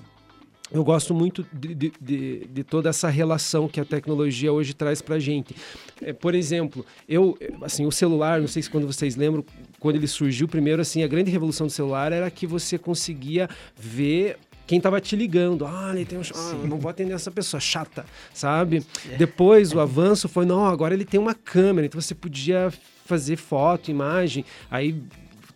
[0.72, 5.18] eu gosto muito de, de, de, toda essa relação que a tecnologia hoje traz para
[5.18, 5.54] gente.
[6.00, 9.44] É, por exemplo, eu, assim, o celular, não sei se quando vocês lembram,
[9.80, 14.38] quando ele surgiu primeiro, assim, a grande revolução do celular era que você conseguia ver
[14.66, 15.66] quem estava te ligando.
[15.66, 18.86] Ah, ele tem um, ah, não vou atender essa pessoa chata, sabe?
[19.18, 22.72] Depois o avanço foi, não, agora ele tem uma câmera, então você podia
[23.04, 25.02] fazer foto, imagem, aí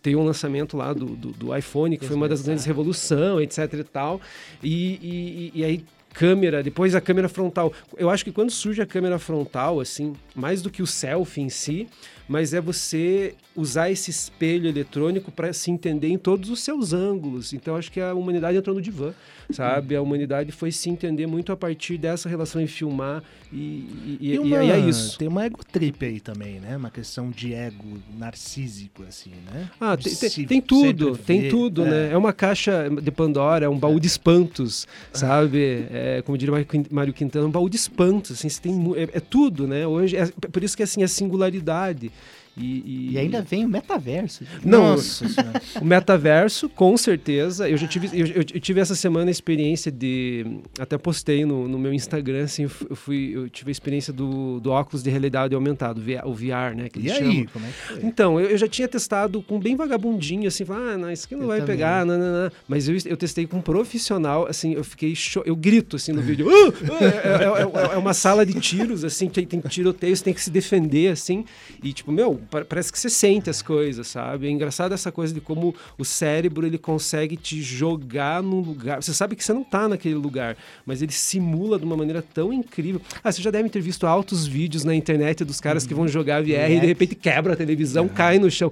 [0.05, 3.79] tem um lançamento lá do, do, do iPhone, que foi uma das grandes revoluções, etc
[3.79, 4.21] e tal.
[4.61, 7.73] E, e, e aí câmera, depois a câmera frontal.
[7.97, 11.49] Eu acho que quando surge a câmera frontal, assim, mais do que o selfie em
[11.49, 11.87] si,
[12.27, 17.53] mas é você usar esse espelho eletrônico para se entender em todos os seus ângulos.
[17.53, 19.13] Então acho que a humanidade entrou no divã,
[19.51, 19.95] sabe?
[19.95, 24.39] A humanidade foi se entender muito a partir dessa relação em filmar e, e, e,
[24.39, 25.17] uma, e aí é isso.
[25.17, 26.75] Tem uma ego trip aí também, né?
[26.75, 29.69] Uma questão de ego narcísico, assim, né?
[29.79, 31.89] Ah, tem, tem- tem tudo, tem tudo, é.
[31.89, 32.11] né?
[32.11, 35.85] É uma caixa de Pandora, é um baú de espantos, sabe?
[35.91, 39.19] É, como diria Mário Quin- Mário Quintana, um baú de espantos, assim, tem, é, é
[39.19, 39.85] tudo, né?
[39.87, 42.11] Hoje, é, por isso que, assim, a singularidade.
[42.57, 44.43] E, e- E ainda vem o metaverso.
[44.63, 45.61] Não, Nossa senhora.
[45.81, 47.69] o metaverso, com certeza.
[47.69, 50.45] Eu já tive, eu, eu- tive essa semana a experiência de.
[50.79, 54.13] Até postei no, no meu Instagram, assim, eu fu- eu fui, eu tive a experiência
[54.13, 56.87] do, do óculos de realidade aumentada, o VR, né?
[56.89, 57.31] Que E aí, chamam.
[57.41, 57.47] é que
[57.87, 57.99] foi?
[58.03, 61.35] Então, eu, eu já tinha testado com bem vagabundinho, assim, falar, ah, não, isso aqui
[61.35, 61.75] não Eu vai também.
[61.75, 62.51] pegar, não, não, não.
[62.67, 66.21] Mas eu, eu testei com um profissional, assim, eu fiquei, cho- eu grito, assim, no
[66.21, 66.73] vídeo, "Ah!
[66.89, 70.33] Ah!" é, é- é- é uma sala de tiros, assim, tem, tem tiroteio, você tem
[70.33, 71.43] que se defender, assim,
[71.83, 74.47] e tipo, meu, parece que você sente as coisas, sabe?
[74.47, 79.13] É engraçado essa coisa de como o cérebro, ele consegue te jogar num lugar, você
[79.13, 83.01] sabe que você não tá naquele lugar, mas ele simula de uma maneira tão incrível.
[83.23, 86.41] Ah, você já deve ter visto altos vídeos na internet dos caras que vão jogar
[86.41, 88.71] VR e de repente quebra a televisão, cai no chão.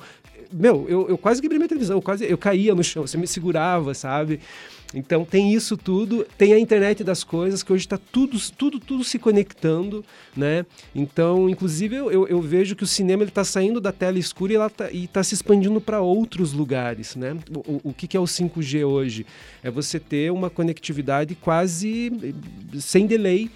[0.51, 3.25] Meu, eu, eu quase quebrei minha televisão, eu quase eu caía no chão, você me
[3.25, 4.39] segurava, sabe?
[4.93, 9.03] Então tem isso tudo, tem a internet das coisas, que hoje está tudo, tudo, tudo
[9.03, 10.06] se conectando,
[10.38, 10.65] né?
[10.93, 14.56] Então, inclusive, eu, eu, eu vejo que o cinema está saindo da tela escura e
[14.56, 17.36] ela tá, e está se expandindo para outros lugares, né?
[17.67, 19.25] O, o, que, que é o 5G hoje?
[19.63, 23.49] É você ter uma conectividade quase eh, sem delay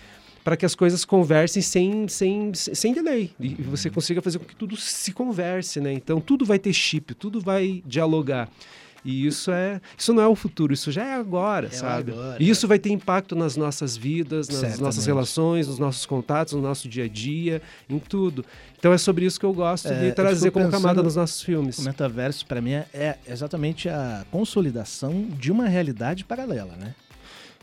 [0.44, 4.56] para que as coisas conversem sem, sem, sem delay e você consiga fazer com que
[4.56, 5.92] tudo se converse, né?
[5.92, 8.50] Então tudo vai ter chip, tudo vai dialogar.
[9.08, 12.12] E isso é, isso não é o futuro, isso já é agora, É sabe?
[12.12, 12.38] agora.
[12.44, 14.82] E isso vai ter impacto nas nossas vidas, nas Certamente.
[14.84, 18.44] nossas relações, nos nossos contatos, no nosso dia a dia, em tudo.
[18.78, 21.80] Então é sobre isso que eu gosto É, de trazer como camada nos nossos filmes.
[21.80, 26.94] O metaverso, para mim, é exatamente a consolidação de uma realidade paralela, né?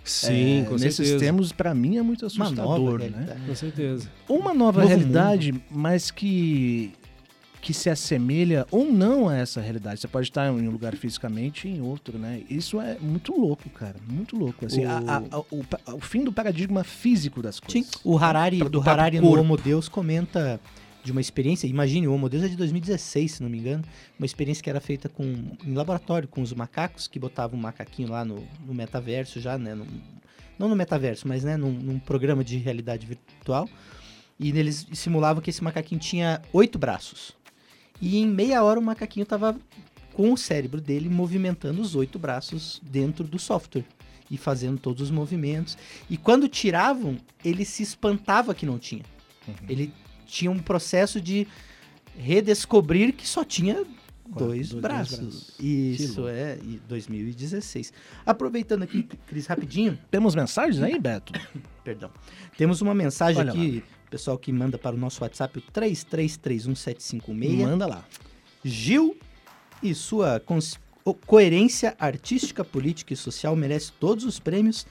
[0.02, 1.18] Sim, É, com nesses certeza.
[1.18, 3.36] termos, pra mim, é muito Uma assustador, nova né?
[3.46, 4.08] Com certeza.
[4.28, 6.92] Uma nova Novo realidade, mas que
[7.64, 9.98] que se assemelha ou não a essa realidade.
[10.00, 12.42] Você pode estar em um lugar fisicamente e em outro, né?
[12.50, 13.96] Isso é muito louco, cara.
[14.06, 14.66] Muito louco.
[14.66, 15.64] Assim, O- a- a- a- o,
[15.96, 17.92] o fim do paradigma físico das Sim, coisas.
[18.04, 19.40] o Harari, Pra- do próprio Harari no.
[19.40, 20.60] Homo Deus comenta
[21.02, 23.82] de uma experiência, imagine, o Homo Deus é de 2016, se não me engano,
[24.18, 25.24] uma experiência que era feita com,
[25.64, 29.74] em laboratório com os macacos, que botavam um macaquinho lá no, no metaverso já, né,
[29.74, 29.86] num-
[30.58, 33.66] não no metaverso, mas né, num, num programa de realidade virtual,
[34.38, 37.32] e eles simulavam que esse macaquinho tinha oito braços.
[38.00, 39.56] E em meia hora o macaquinho tava
[40.12, 43.84] com o cérebro dele movimentando os oito braços dentro do software
[44.30, 45.76] e fazendo todos os movimentos.
[46.08, 49.02] E quando tiravam, ele se espantava que não tinha.
[49.68, 49.92] Ele
[50.26, 51.46] tinha um processo de
[52.16, 53.84] redescobrir que só tinha
[54.26, 55.18] dois, dois braços.
[55.18, 55.54] braços.
[55.60, 57.92] Isso é em 2016.
[58.24, 61.32] Aproveitando aqui, Cris, rapidinho, Temos mensagens aí, Beto?
[61.84, 62.10] perdão.
[62.56, 67.56] Temos uma mensagem Olha aqui, pessoal que manda para o nosso WhatsApp, o 33317556.
[67.66, 68.04] Manda lá.
[68.64, 69.16] Gil
[69.82, 70.40] e sua
[71.26, 74.86] coerência artística, política e social merece todos os prêmios.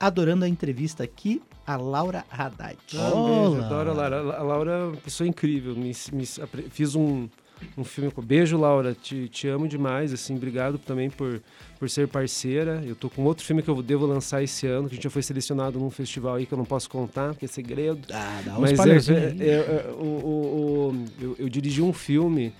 [0.00, 2.78] Adorando a entrevista aqui, a Laura Haddad.
[2.94, 3.66] Ah, beijo, Olá.
[3.66, 4.16] adoro a Laura.
[4.36, 5.74] A Laura é uma pessoa incrível.
[5.74, 6.26] Me, me-
[6.70, 7.28] fiz um,
[7.76, 8.22] um filme com.
[8.22, 8.94] Beijo, Laura.
[8.94, 10.12] Te, te amo demais.
[10.12, 11.40] Assim, obrigado também por,
[11.78, 12.82] por ser parceira.
[12.86, 15.10] Eu tô com outro filme que eu devo lançar esse ano, que a gente já
[15.10, 18.00] foi selecionado num festival aí que eu não posso contar, porque é segredo.
[18.12, 18.78] Ah, dá Mas
[19.08, 22.52] é, é- é- é- o, o- o- eu, eu dirigi um filme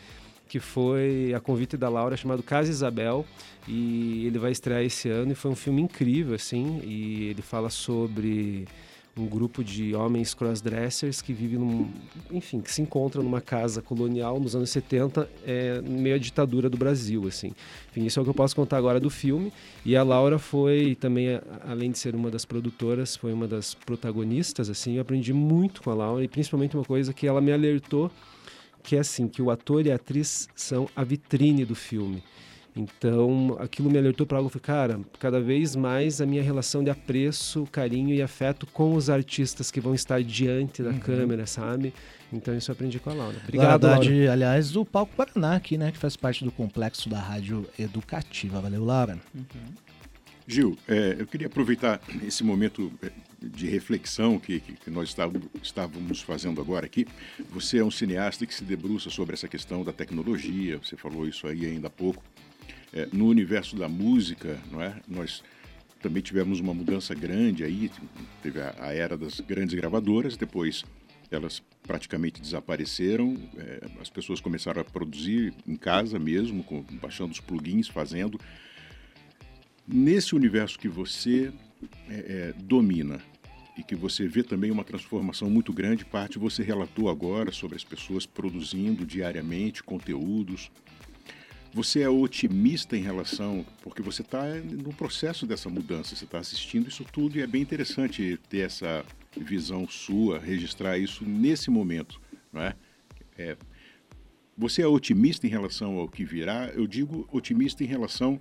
[0.48, 3.24] que foi a convite da Laura chamado Casa Isabel
[3.66, 7.68] e ele vai estrear esse ano e foi um filme incrível assim e ele fala
[7.68, 8.66] sobre
[9.20, 11.88] um grupo de homens crossdressers que vivem num,
[12.30, 16.76] enfim, que se encontram numa casa colonial nos anos 70, é, meio à ditadura do
[16.76, 17.52] Brasil, assim.
[17.90, 19.52] Enfim, isso é o que eu posso contar agora do filme.
[19.84, 23.74] E a Laura foi também, a- além de ser uma das produtoras, foi uma das
[23.74, 24.94] protagonistas, assim.
[24.94, 28.10] Eu aprendi muito com a Laura e principalmente uma coisa que ela me alertou,
[28.82, 32.22] que é assim, que o ator e a atriz são a vitrine do filme.
[32.82, 36.84] Então, aquilo me alertou para algo, eu falei, cara, cada vez mais a minha relação
[36.84, 41.92] de apreço, carinho e afeto com os artistas que vão estar diante da câmera, sabe?
[42.32, 43.36] Então, isso eu aprendi com a Laura.
[43.42, 43.96] Obrigado, Laura.
[43.96, 45.90] Haddad, aliás, do Palco Paraná aqui, né?
[45.90, 48.60] Que faz parte do complexo da Rádio Educativa.
[48.60, 49.18] Valeu, Laura.
[50.46, 53.10] Gil, é, eu queria aproveitar esse momento é,
[53.42, 57.06] de reflexão que, que- que nós estávamos, estávamos fazendo agora aqui.
[57.50, 61.46] Você é um cineasta que se debruça sobre essa questão da tecnologia, você falou isso
[61.46, 62.22] aí ainda há pouco.
[62.92, 65.00] É, no universo da música, não é?
[65.06, 65.42] Nós
[66.00, 67.90] também tivemos uma mudança grande aí,
[68.42, 70.84] teve a, a era das grandes gravadoras, depois
[71.30, 77.40] elas praticamente desapareceram, é, as pessoas começaram a produzir em casa mesmo, com, baixando os
[77.40, 78.40] plugins, fazendo.
[79.86, 81.52] Nesse universo que você
[82.08, 83.20] é, é, domina
[83.76, 87.84] e que você vê também uma transformação muito grande, parte você relatou agora sobre as
[87.84, 90.70] pessoas produzindo diariamente conteúdos.
[91.72, 96.88] Você é otimista em relação, porque você está no processo dessa mudança, você está assistindo
[96.88, 99.04] isso tudo e é bem interessante ter essa
[99.36, 102.20] visão sua, registrar isso nesse momento,
[102.52, 102.74] não é?
[103.36, 103.56] é
[104.56, 106.66] você é otimista em relação ao que virá?
[106.74, 108.40] Eu digo otimista em relação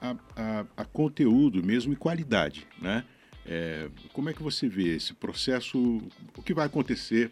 [0.00, 3.04] a, a- a conteúdo mesmo e qualidade, né?
[3.46, 5.78] É, como é que você vê esse processo?
[6.36, 7.30] O que vai acontecer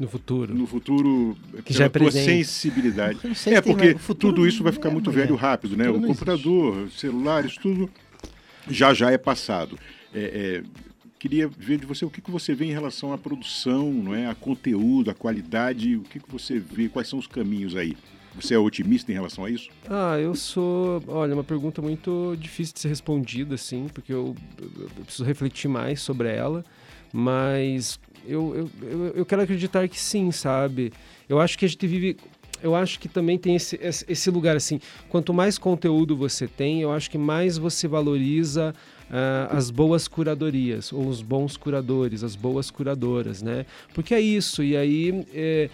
[0.00, 0.54] No futuro.
[0.54, 3.18] no futuro Que pela já é tua sensibilidade?
[3.22, 5.90] É se tem porque mais- tudo isso vai ficar é muito velho rápido, né?
[5.90, 7.88] O computador, celulares, tudo
[8.68, 9.78] já já é passado.
[10.14, 10.80] É, é,
[11.18, 14.26] queria ver de você o que, que você vê em relação à produção, não é?
[14.26, 17.94] A conteúdo, a qualidade, o que, que você vê, quais são os caminhos aí?
[18.34, 19.68] Você é otimista em relação a isso?
[19.88, 21.02] Ah, eu sou.
[21.08, 26.00] Olha, uma pergunta muito difícil de ser respondida, assim, porque eu, eu preciso refletir mais
[26.00, 26.64] sobre ela,
[27.12, 27.98] mas
[28.30, 30.92] eu, eu, eu, quero acreditar que sim, sabe?
[31.28, 32.16] Eu acho que a gente vive.
[32.62, 34.80] Eu acho que também tem esse, esse lugar assim.
[35.08, 38.74] Quanto mais conteúdo você tem, eu acho que mais você valoriza
[39.10, 43.64] ah, as boas curadorias, ou os bons curadores, as boas curadoras, né?
[43.94, 45.26] Porque é isso, e aí.
[45.34, 45.70] é,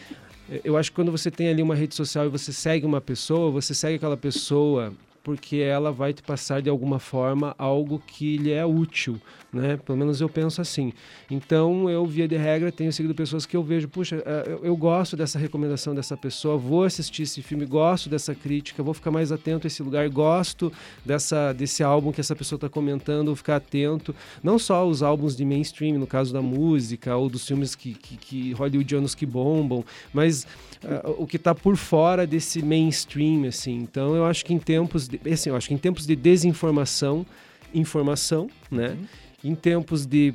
[0.63, 3.51] eu acho que quando você tem ali uma rede social e você segue uma pessoa,
[3.51, 4.95] você segue aquela pessoa
[5.27, 9.21] porque ela vai te passar de alguma forma algo que lhe é útil,
[9.53, 9.77] né?
[9.77, 10.93] Pelo menos eu penso assim.
[11.29, 15.17] Então, eu, via de regra, tenho seguido pessoas que eu vejo, puxa, eh, eu, gosto
[15.17, 19.67] dessa recomendação dessa pessoa, vou assistir esse filme, gosto dessa crítica, vou ficar mais atento
[19.67, 20.73] a esse lugar, gosto
[21.05, 24.15] dessa, desse álbum que essa pessoa está comentando, vou ficar atento.
[24.45, 28.17] Não só os álbuns de mainstream, no caso da música, ou dos filmes que, que,
[28.17, 30.47] que hollywoodianos que bombam, mas
[30.85, 33.75] ah, o que está por fora desse mainstream, assim.
[33.75, 37.27] Então, eu acho que em tempos assim, eu acho que em tempos de desinformação,
[37.75, 38.97] informação, né?
[39.43, 40.35] Em tempos de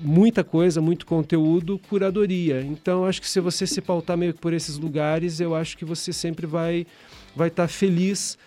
[0.00, 2.62] muita coisa, muito conteúdo, curadoria.
[2.62, 5.84] Então, acho que se você se pautar meio que por esses lugares, eu acho que
[5.84, 6.86] você sempre vai
[7.34, 8.38] vai estar tá feliz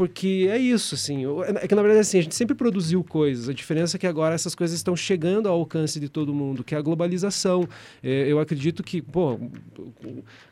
[0.00, 1.24] porque é isso, assim.
[1.62, 3.50] É que na verdade assim, a gente sempre produziu coisas.
[3.50, 6.74] A diferença é que agora essas coisas estão chegando ao alcance de todo mundo, que
[6.74, 7.68] é a globalização.
[8.02, 9.38] É, eu acredito que, pô,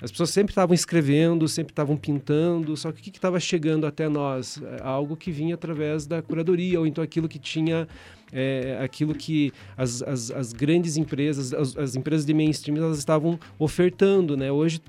[0.02, 4.06] as pessoas sempre estavam escrevendo, sempre estavam pintando, só que o que estava chegando até
[4.06, 4.60] nós?
[4.78, 7.88] É algo que vinha através da curadoria, ou então aquilo que tinha
[8.30, 13.40] é, aquilo que as, as, as grandes empresas, as, as, empresas de mainstream, elas estavam
[13.58, 14.52] ofertando, né?
[14.52, 14.82] Hoje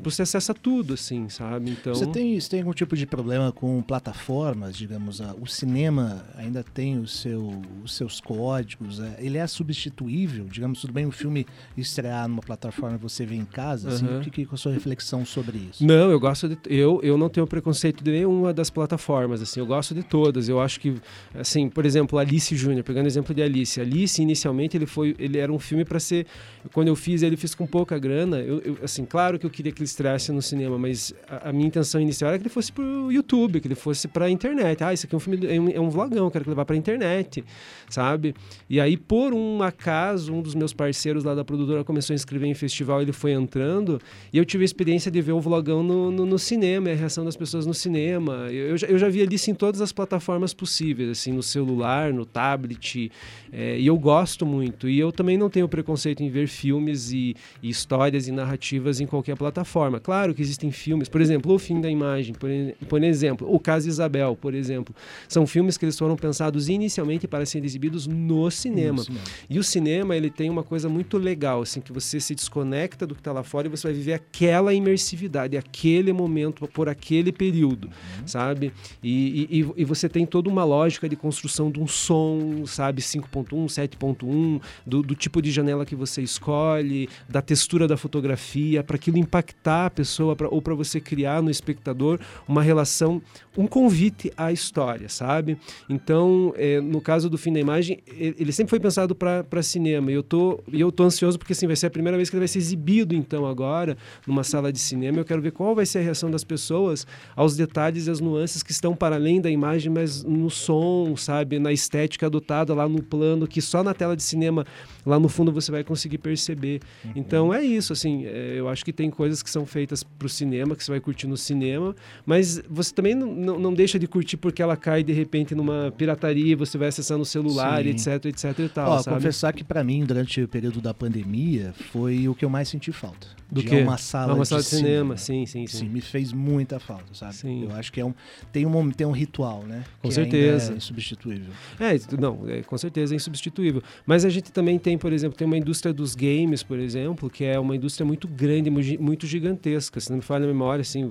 [0.00, 1.70] você acessa tudo, assim, sabe?
[1.70, 1.94] Então...
[1.94, 6.98] Você tem, você tem algum tipo de problema com plataformas, digamos, o cinema ainda tem
[6.98, 12.28] o seu, os seus códigos, é, ele é substituível, digamos, tudo bem o filme estrear
[12.28, 14.18] numa plataforma e você vê em casa, assim, uhum.
[14.18, 15.84] o que, que é a sua reflexão sobre isso?
[15.84, 19.66] Não, eu gosto de, eu, eu não tenho preconceito de nenhuma das plataformas, assim, eu
[19.66, 20.96] gosto de todas, eu acho que,
[21.34, 25.38] assim, por exemplo, Alice Júnior, pegando o exemplo de Alice, Alice inicialmente ele foi, ele
[25.38, 26.26] era um filme para ser,
[26.72, 29.72] quando eu fiz ele fiz com pouca grana, eu, eu, assim, claro que eu queria
[29.80, 33.10] ele estreasse no cinema, mas a, a, minha intenção inicial era que ele fosse pro
[33.12, 34.82] YouTube, que ele fosse pra internet.
[34.82, 36.76] Ah, isso aqui é um filme, é um, é um vlogão, quero que levar pra
[36.76, 37.44] internet,
[37.88, 38.34] sabe?
[38.68, 42.48] E aí, por um acaso, um dos meus parceiros lá da produtora começou a inscrever
[42.48, 44.00] em festival, ele foi entrando,
[44.32, 47.24] e eu tive a experiência de ver o vlogão no, no, no cinema, a reação
[47.24, 48.48] das pessoas no cinema.
[48.50, 52.12] Eu, eu, já, eu já vi ali em todas as plataformas possíveis, assim, no celular,
[52.12, 53.10] no tablet,
[53.52, 54.88] é, e eu gosto muito.
[54.88, 59.06] E eu também não tenho preconceito em ver filmes e, e histórias e narrativas em
[59.06, 60.00] qualquer plataforma forma.
[60.00, 62.50] Claro que existem filmes, por exemplo, O Fim da Imagem, por,
[62.88, 64.94] por exemplo, O Caso Isabel, por exemplo.
[65.28, 69.04] São filmes que eles foram pensados inicialmente para serem exibidos no cinema.
[69.48, 73.14] E o cinema, ele tem uma coisa muito legal, assim, que você se desconecta do
[73.14, 77.86] que está lá fora e você vai viver aquela imersividade, aquele momento, por aquele período,
[77.86, 78.26] uhum.
[78.26, 78.72] sabe?
[79.02, 83.02] E, e, e, você tem toda uma lógica de construção de um som, sabe?
[83.02, 88.96] 5.1, 7.1, do, do tipo de janela que você escolhe, da textura da fotografia, para
[88.96, 93.20] aquilo impactar a pessoa pra, ou para você criar no espectador uma relação,
[93.56, 95.58] um convite à história, sabe?
[95.88, 100.14] Então, é, no caso do fim da imagem, ele sempre foi pensado para cinema e
[100.14, 102.48] eu tô eu tô ansioso porque assim vai ser a primeira vez que ele vai
[102.48, 103.96] ser exibido então agora
[104.26, 105.18] numa sala de cinema.
[105.18, 108.62] Eu quero ver qual vai ser a reação das pessoas aos detalhes e as nuances
[108.62, 113.02] que estão para além da imagem, mas no som, sabe, na estética adotada lá no
[113.02, 114.64] plano que só na tela de cinema
[115.04, 116.80] lá no fundo você vai conseguir perceber.
[117.04, 117.12] Uhum.
[117.16, 120.28] Então é isso, assim, é, eu acho que tem coisas que são feitas para o
[120.28, 121.94] cinema, que você vai curtir no cinema,
[122.24, 126.56] mas você também não, não deixa de curtir porque ela cai de repente numa pirataria,
[126.56, 127.90] você vai acessar no celular, Sim.
[127.90, 129.16] etc, etc e tal, Ó, sabe?
[129.16, 132.92] confessar que para mim, durante o período da pandemia, foi o que eu mais senti
[132.92, 133.38] falta.
[133.50, 133.74] Do que?
[133.76, 135.16] Uma sala, uma sala de, de cinema.
[135.16, 135.16] cinema.
[135.16, 135.78] Sim, sim, sim.
[135.78, 137.34] Sim, me fez muita falta, sabe?
[137.34, 137.64] Sim.
[137.64, 138.12] Eu acho que é um,
[138.52, 139.84] tem, um, tem um ritual, né?
[140.02, 140.74] Com que certeza.
[140.74, 141.52] é insubstituível.
[141.80, 143.82] É, não, é, com certeza é insubstituível.
[144.04, 147.42] Mas a gente também tem, por exemplo, tem uma indústria dos games, por exemplo, que
[147.42, 150.00] é uma indústria muito grande, muito gigantesca.
[150.00, 151.10] Se não me falha a memória, assim,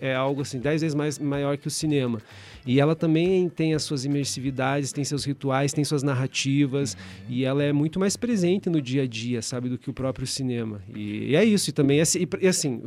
[0.00, 2.20] é algo assim, dez vezes mais maior que o cinema.
[2.66, 7.34] E ela também tem as suas imersividades, tem seus rituais, tem suas narrativas, uhum.
[7.34, 10.26] e ela é muito mais presente no dia a dia, sabe, do que o próprio
[10.26, 10.80] cinema.
[10.94, 12.82] E, e é isso, e também, e, assim,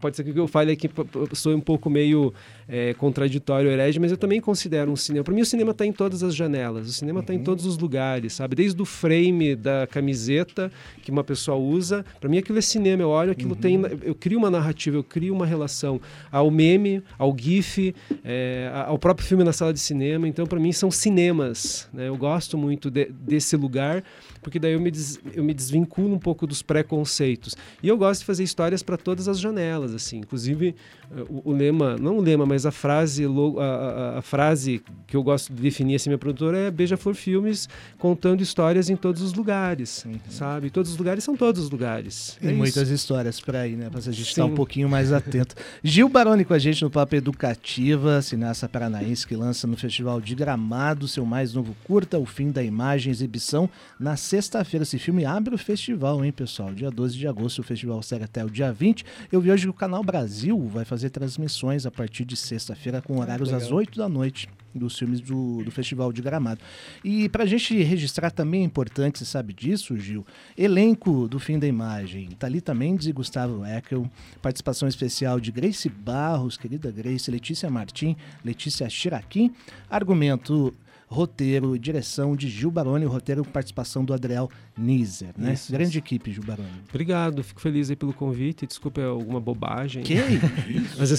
[0.00, 0.88] pode ser que eu fale aqui,
[1.32, 2.32] sou um pouco meio
[2.68, 5.24] é, contraditório, herege, mas eu também considero um cinema.
[5.24, 7.40] Para mim, o cinema está em todas as janelas, o cinema está uhum.
[7.40, 8.54] em todos os lugares, sabe?
[8.54, 10.70] Desde o frame da camiseta
[11.02, 13.02] que uma pessoa usa, para mim aquilo é cinema.
[13.02, 13.60] Eu olho, aquilo uhum.
[13.60, 16.00] tem, eu crio uma narrativa, eu crio uma relação
[16.30, 17.94] ao meme, ao gif,
[18.24, 20.28] é, ao próprio filme na sala de cinema.
[20.28, 21.88] Então, para mim, são cinemas.
[21.92, 22.08] Né?
[22.08, 24.04] Eu gosto muito de, desse lugar
[24.42, 27.56] porque daí eu me, des, eu me desvinculo um pouco dos preconceitos.
[27.82, 30.18] E eu gosto de fazer histórias para todas as janelas, assim.
[30.18, 30.74] Inclusive,
[31.14, 35.16] eh, o, o, lema, não o lema, mas a frase, a, a, a, frase que
[35.16, 39.34] eu gosto de definir assim, minha produtora é Beija-Flor Filmes, contando histórias em todos os
[39.34, 40.18] lugares, uhum.
[40.28, 40.70] sabe?
[40.70, 42.36] Todos os lugares são todos os lugares.
[42.40, 42.94] Tem é muitas isso.
[42.94, 43.90] histórias para ir, né?
[43.90, 45.54] Para a gente estar um pouquinho mais atento.
[45.82, 50.34] Gil Baroni com a gente no Papo Educativa, cineasta paranaense que lança no Festival de
[50.34, 54.82] Gramado seu mais novo curta, O Fim da Imagem, exibição na sexta-feira.
[54.82, 56.74] Esse filme abre o festival, hein, pessoal?
[56.74, 59.04] Dia 12 de agosto, o festival segue até o dia 20.
[59.30, 63.18] Eu vi hoje que o Canal Brasil vai fazer transmissões a partir de sexta-feira com
[63.18, 66.60] horários às 8 da noite dos filmes do, do Festival de Gramado.
[67.04, 70.24] E para a gente registrar também é importante, você sabe disso, Gil,
[70.56, 74.08] elenco do Fim da Imagem, Thalita Mendes e Gustavo Eckel,
[74.40, 79.52] participação especial de Grace Barros, querida Grace, Letícia Martim, Letícia Chiraquim,
[79.88, 80.74] argumento
[81.10, 85.54] roteiro direção de Gil Baroni, roteiro com participação do Adriel Nizer, né?
[85.54, 85.98] Isso, Grande isso.
[85.98, 86.70] equipe, Gil Baroni.
[86.88, 88.64] Obrigado, fico feliz aí pelo convite.
[88.64, 90.04] Desculpa alguma bobagem.
[90.04, 90.14] Que
[90.96, 91.10] Mas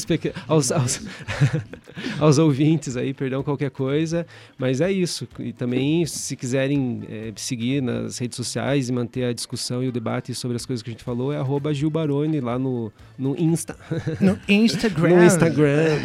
[0.47, 1.05] aos, aos,
[2.20, 4.26] aos ouvintes aí, perdão qualquer coisa,
[4.57, 5.28] mas é isso.
[5.38, 9.91] E também, se quiserem eh, seguir nas redes sociais e manter a discussão e o
[9.91, 13.36] debate sobre as coisas que a gente falou, é arroba Gil Baroni lá no, no
[13.38, 13.76] Insta.
[14.22, 15.18] no Instagram.
[15.18, 15.99] No Instagram.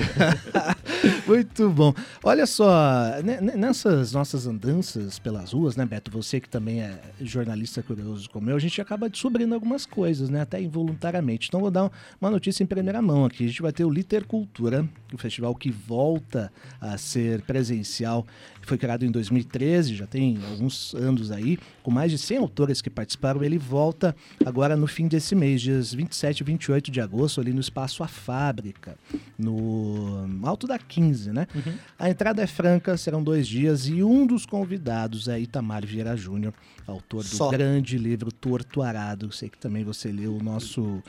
[1.27, 1.93] Muito bom.
[2.23, 6.11] Olha só, ne- ne- nessas nossas andanças pelas ruas, né, Beto?
[6.13, 10.43] Você que também é jornalista curioso como eu, a gente acaba descobrindo algumas coisas, né?
[10.43, 11.49] Até involuntariamente.
[11.49, 13.45] Então vou dar uma notícia em primeira mão aqui.
[13.45, 18.25] A gente vai ter o Liter Cultura, o festival que volta a ser presencial.
[18.67, 22.91] Foi criado em 2013, já tem alguns anos aí, com mais de 100 autores que
[22.91, 23.45] participaram.
[23.45, 24.15] Ele volta
[24.45, 28.09] agora no fim desse mês, dias 27 e 28 de agosto, ali no Espaço A
[28.09, 28.97] Fábrica,
[29.39, 31.47] no Alto da 15, né?
[31.97, 36.53] A entrada é franca, serão dois dias e um dos convidados é Itamar Vieira Júnior,
[36.87, 37.51] autor do Só.
[37.51, 39.31] grande livro Torto Arado.
[39.31, 41.01] Sei que também você leu o nosso.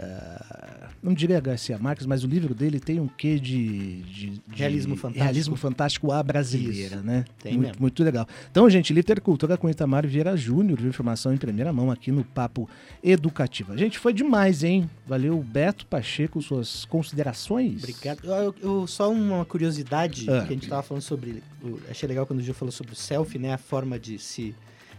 [0.00, 4.42] Ah, não diria Garcia Marques, mas o livro dele tem um quê de, de- de
[4.54, 5.24] Realismo fantástico.
[5.24, 7.04] realismo fantástico à brasileira, Isso.
[7.04, 7.24] né?
[7.42, 7.80] Tem muito, mesmo.
[7.82, 8.26] muito legal.
[8.50, 10.88] Então, gente, Literacultura com Itamar Vieira Júnior, viu?
[10.88, 12.68] informação em primeira mão aqui no Papo
[13.02, 13.76] Educativa.
[13.76, 14.88] Gente, foi demais, hein?
[15.06, 17.78] Valeu, Beto Pacheco, suas considerações?
[17.82, 18.20] Obrigado.
[18.24, 20.40] Eu, eu- só uma curiosidade Ah.
[20.46, 21.42] que a gente tava falando sobre.
[21.90, 23.52] achei legal quando o Gil falou sobre o selfie, né?
[23.52, 24.54] A forma de se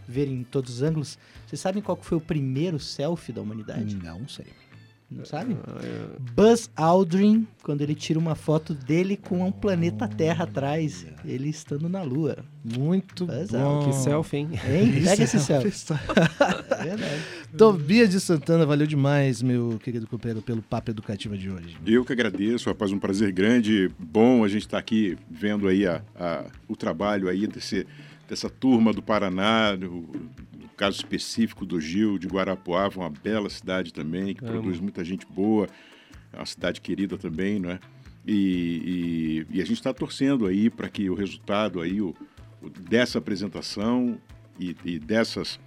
[0.07, 1.17] ver em todos os ângulos.
[1.47, 3.95] Vocês sabem qual foi o primeiro selfie da humanidade?
[3.95, 4.45] Não sei.
[5.15, 5.57] Não sabem?
[5.67, 6.05] Ah, é.
[6.35, 11.87] Buzz Aldrin, quando ele tira uma foto dele com um planeta Terra atrás, ele estando
[11.87, 12.37] na Lua.
[12.63, 13.85] Muito Mas, bom.
[13.89, 14.49] Que selfie, hein?
[14.53, 15.03] Hein?
[15.03, 15.93] Pega esse é selfie.
[16.79, 17.21] É verdade.
[17.57, 21.77] Tobias de Santana, valeu demais, meu querido companheiro, pelo papo educativo de hoje.
[21.85, 26.01] Eu que agradeço, rapaz, um prazer grande, bom a gente estar aqui vendo aí a,
[26.19, 27.85] a- o trabalho aí desse,
[28.27, 30.03] dessa turma do Paraná, do
[30.75, 34.53] caso específico do Gil, de Guarapuava, uma bela cidade também, que Amo.
[34.53, 35.67] produz muita gente boa,
[36.31, 37.79] é uma cidade querida também, não é?
[38.25, 42.15] E, e- e a gente está torcendo aí para que o resultado aí, o,
[42.61, 44.17] o- dessa apresentação
[44.59, 45.59] e, e dessas,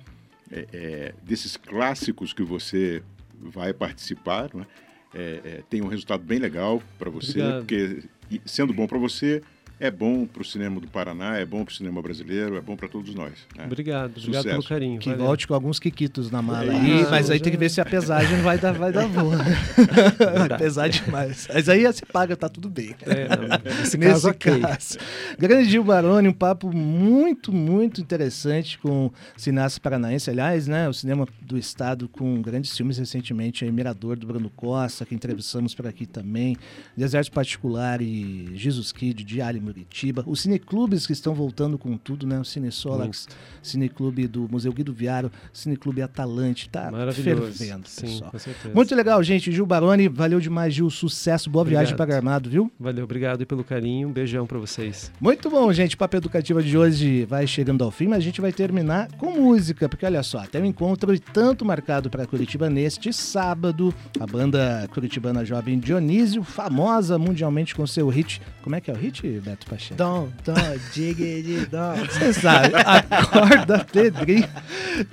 [0.51, 3.03] é, é, desses clássicos que você
[3.39, 4.67] vai participar, não é?
[5.15, 7.59] É, é, tem um resultado bem legal para você, Obrigado.
[7.61, 8.03] porque
[8.45, 9.43] sendo bom para você,
[9.79, 12.77] é bom para o cinema do Paraná, é bom para o cinema brasileiro, é bom
[12.77, 13.33] para todos nós.
[13.57, 13.65] né?
[13.67, 14.49] Obrigado, obrigado Sucesso.
[14.49, 14.99] pelo carinho.
[15.01, 15.27] Que valeu.
[15.27, 17.81] volte com alguns quiquitos na mala É aí, mas aí já- tem que ver se
[17.81, 19.37] a pesagem vai dar, vai dar boa.
[20.49, 21.49] vai pesar demais.
[21.53, 22.95] Mas aí você paga, tá tudo bem.
[23.03, 23.29] É,
[23.81, 24.61] nesse caso, ok.
[24.61, 24.99] caso.
[25.39, 30.31] Grande Gil Baroni, um papo muito, muito interessante com o cineasta paranaense.
[30.31, 35.05] Aliás, né, o cinema do estado com grandes filmes recentemente, aí, Mirador do Bruno Costa,
[35.05, 36.57] que entrevistamos por aqui também,
[36.97, 40.23] Deserto Particular e Jesus Kid de Ali Muritiba.
[40.27, 42.39] Os cineclubes que estão voltando com tudo, né?
[42.39, 43.27] O Cine Solax,
[43.63, 48.31] Cineclube do Museu Guido Viaro, Cineclube Atalante, tá fervendo, Sim, pessoal.
[48.31, 48.75] com certeza.
[48.75, 49.51] Muito legal, gente.
[49.51, 50.89] Gil Baroni, valeu demais, Gil.
[50.89, 51.97] Sucesso, boa viagem Obrigado.
[51.97, 52.71] para Gramado, viu?
[52.79, 54.09] Valeu, obrigado pelo carinho.
[54.09, 55.11] Um beijão pra vocês.
[55.21, 55.95] Muito bom, gente.
[55.95, 59.33] O Papo Educativa de hoje vai chegando ao fim, mas a gente vai terminar com
[59.33, 63.93] música, porque olha só, tem um encontro e tanto marcado para Curitiba neste sábado.
[64.21, 68.41] A banda curitibana jovem Dionísio, famosa mundialmente com seu hit.
[68.63, 69.95] Como é que é o hit, Beto Pacheco?
[69.95, 70.55] Dom, dom,
[70.93, 71.95] diggity, dom.
[72.11, 72.75] Você sabe,
[73.11, 74.49] acorda Pedrinho.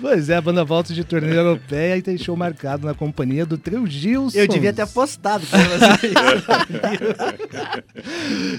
[0.02, 3.58] Pois é, a banda volta de turnê europeia e tem show marcado na companhia do
[3.58, 4.38] trio Gilson.
[4.38, 6.14] Eu devia ter apostado com você.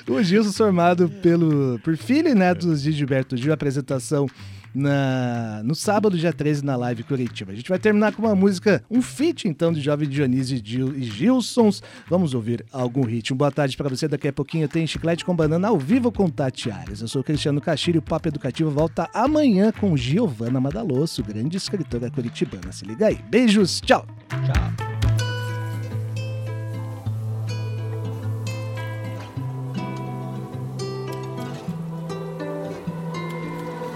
[0.09, 4.27] O Gilson formado pelo, por filho e netos de Gilberto Gil, apresentação
[4.75, 7.53] na, no sábado, dia 13, na live Curitiba.
[7.53, 10.95] A gente vai terminar com uma música, um feat então de Jovem Dionísio e Gil-
[11.01, 11.83] Gilsons.
[12.09, 13.37] Vamos ouvir algum ritmo.
[13.37, 14.09] Boa tarde para você.
[14.09, 17.01] Daqui a pouquinho tem Chiclete com Banana ao vivo com Tati Ares.
[17.01, 17.63] Eu sou o Cristiano
[17.95, 22.73] e o Papo Educativo volta amanhã com Giovana Madalosso, grande escritora curitibana.
[22.73, 23.19] Se liga aí.
[23.31, 24.07] Beijos, tchau.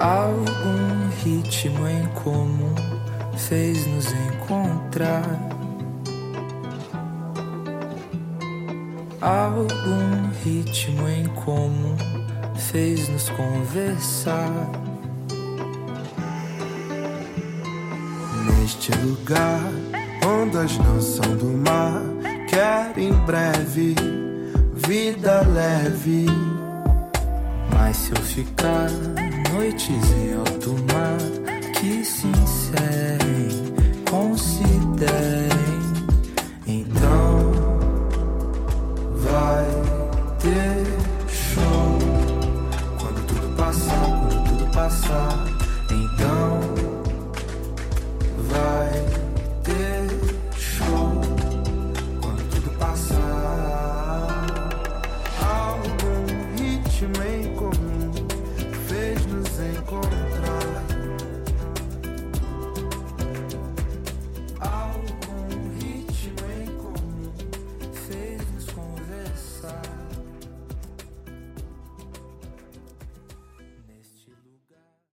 [0.01, 2.75] Algum ritmo em comum
[3.37, 5.25] fez nos encontrar.
[9.21, 11.97] Algum ritmo em comum
[12.71, 14.71] fez nos conversar.
[18.47, 19.73] Neste lugar,
[20.25, 22.03] ondas não são do mar.
[22.49, 23.97] Quero em breve
[24.75, 26.27] vida leve.
[27.75, 28.89] Mas se eu ficar
[29.59, 31.19] noites em alto mar
[31.81, 33.49] que se encerrem,
[34.09, 34.58] considerem,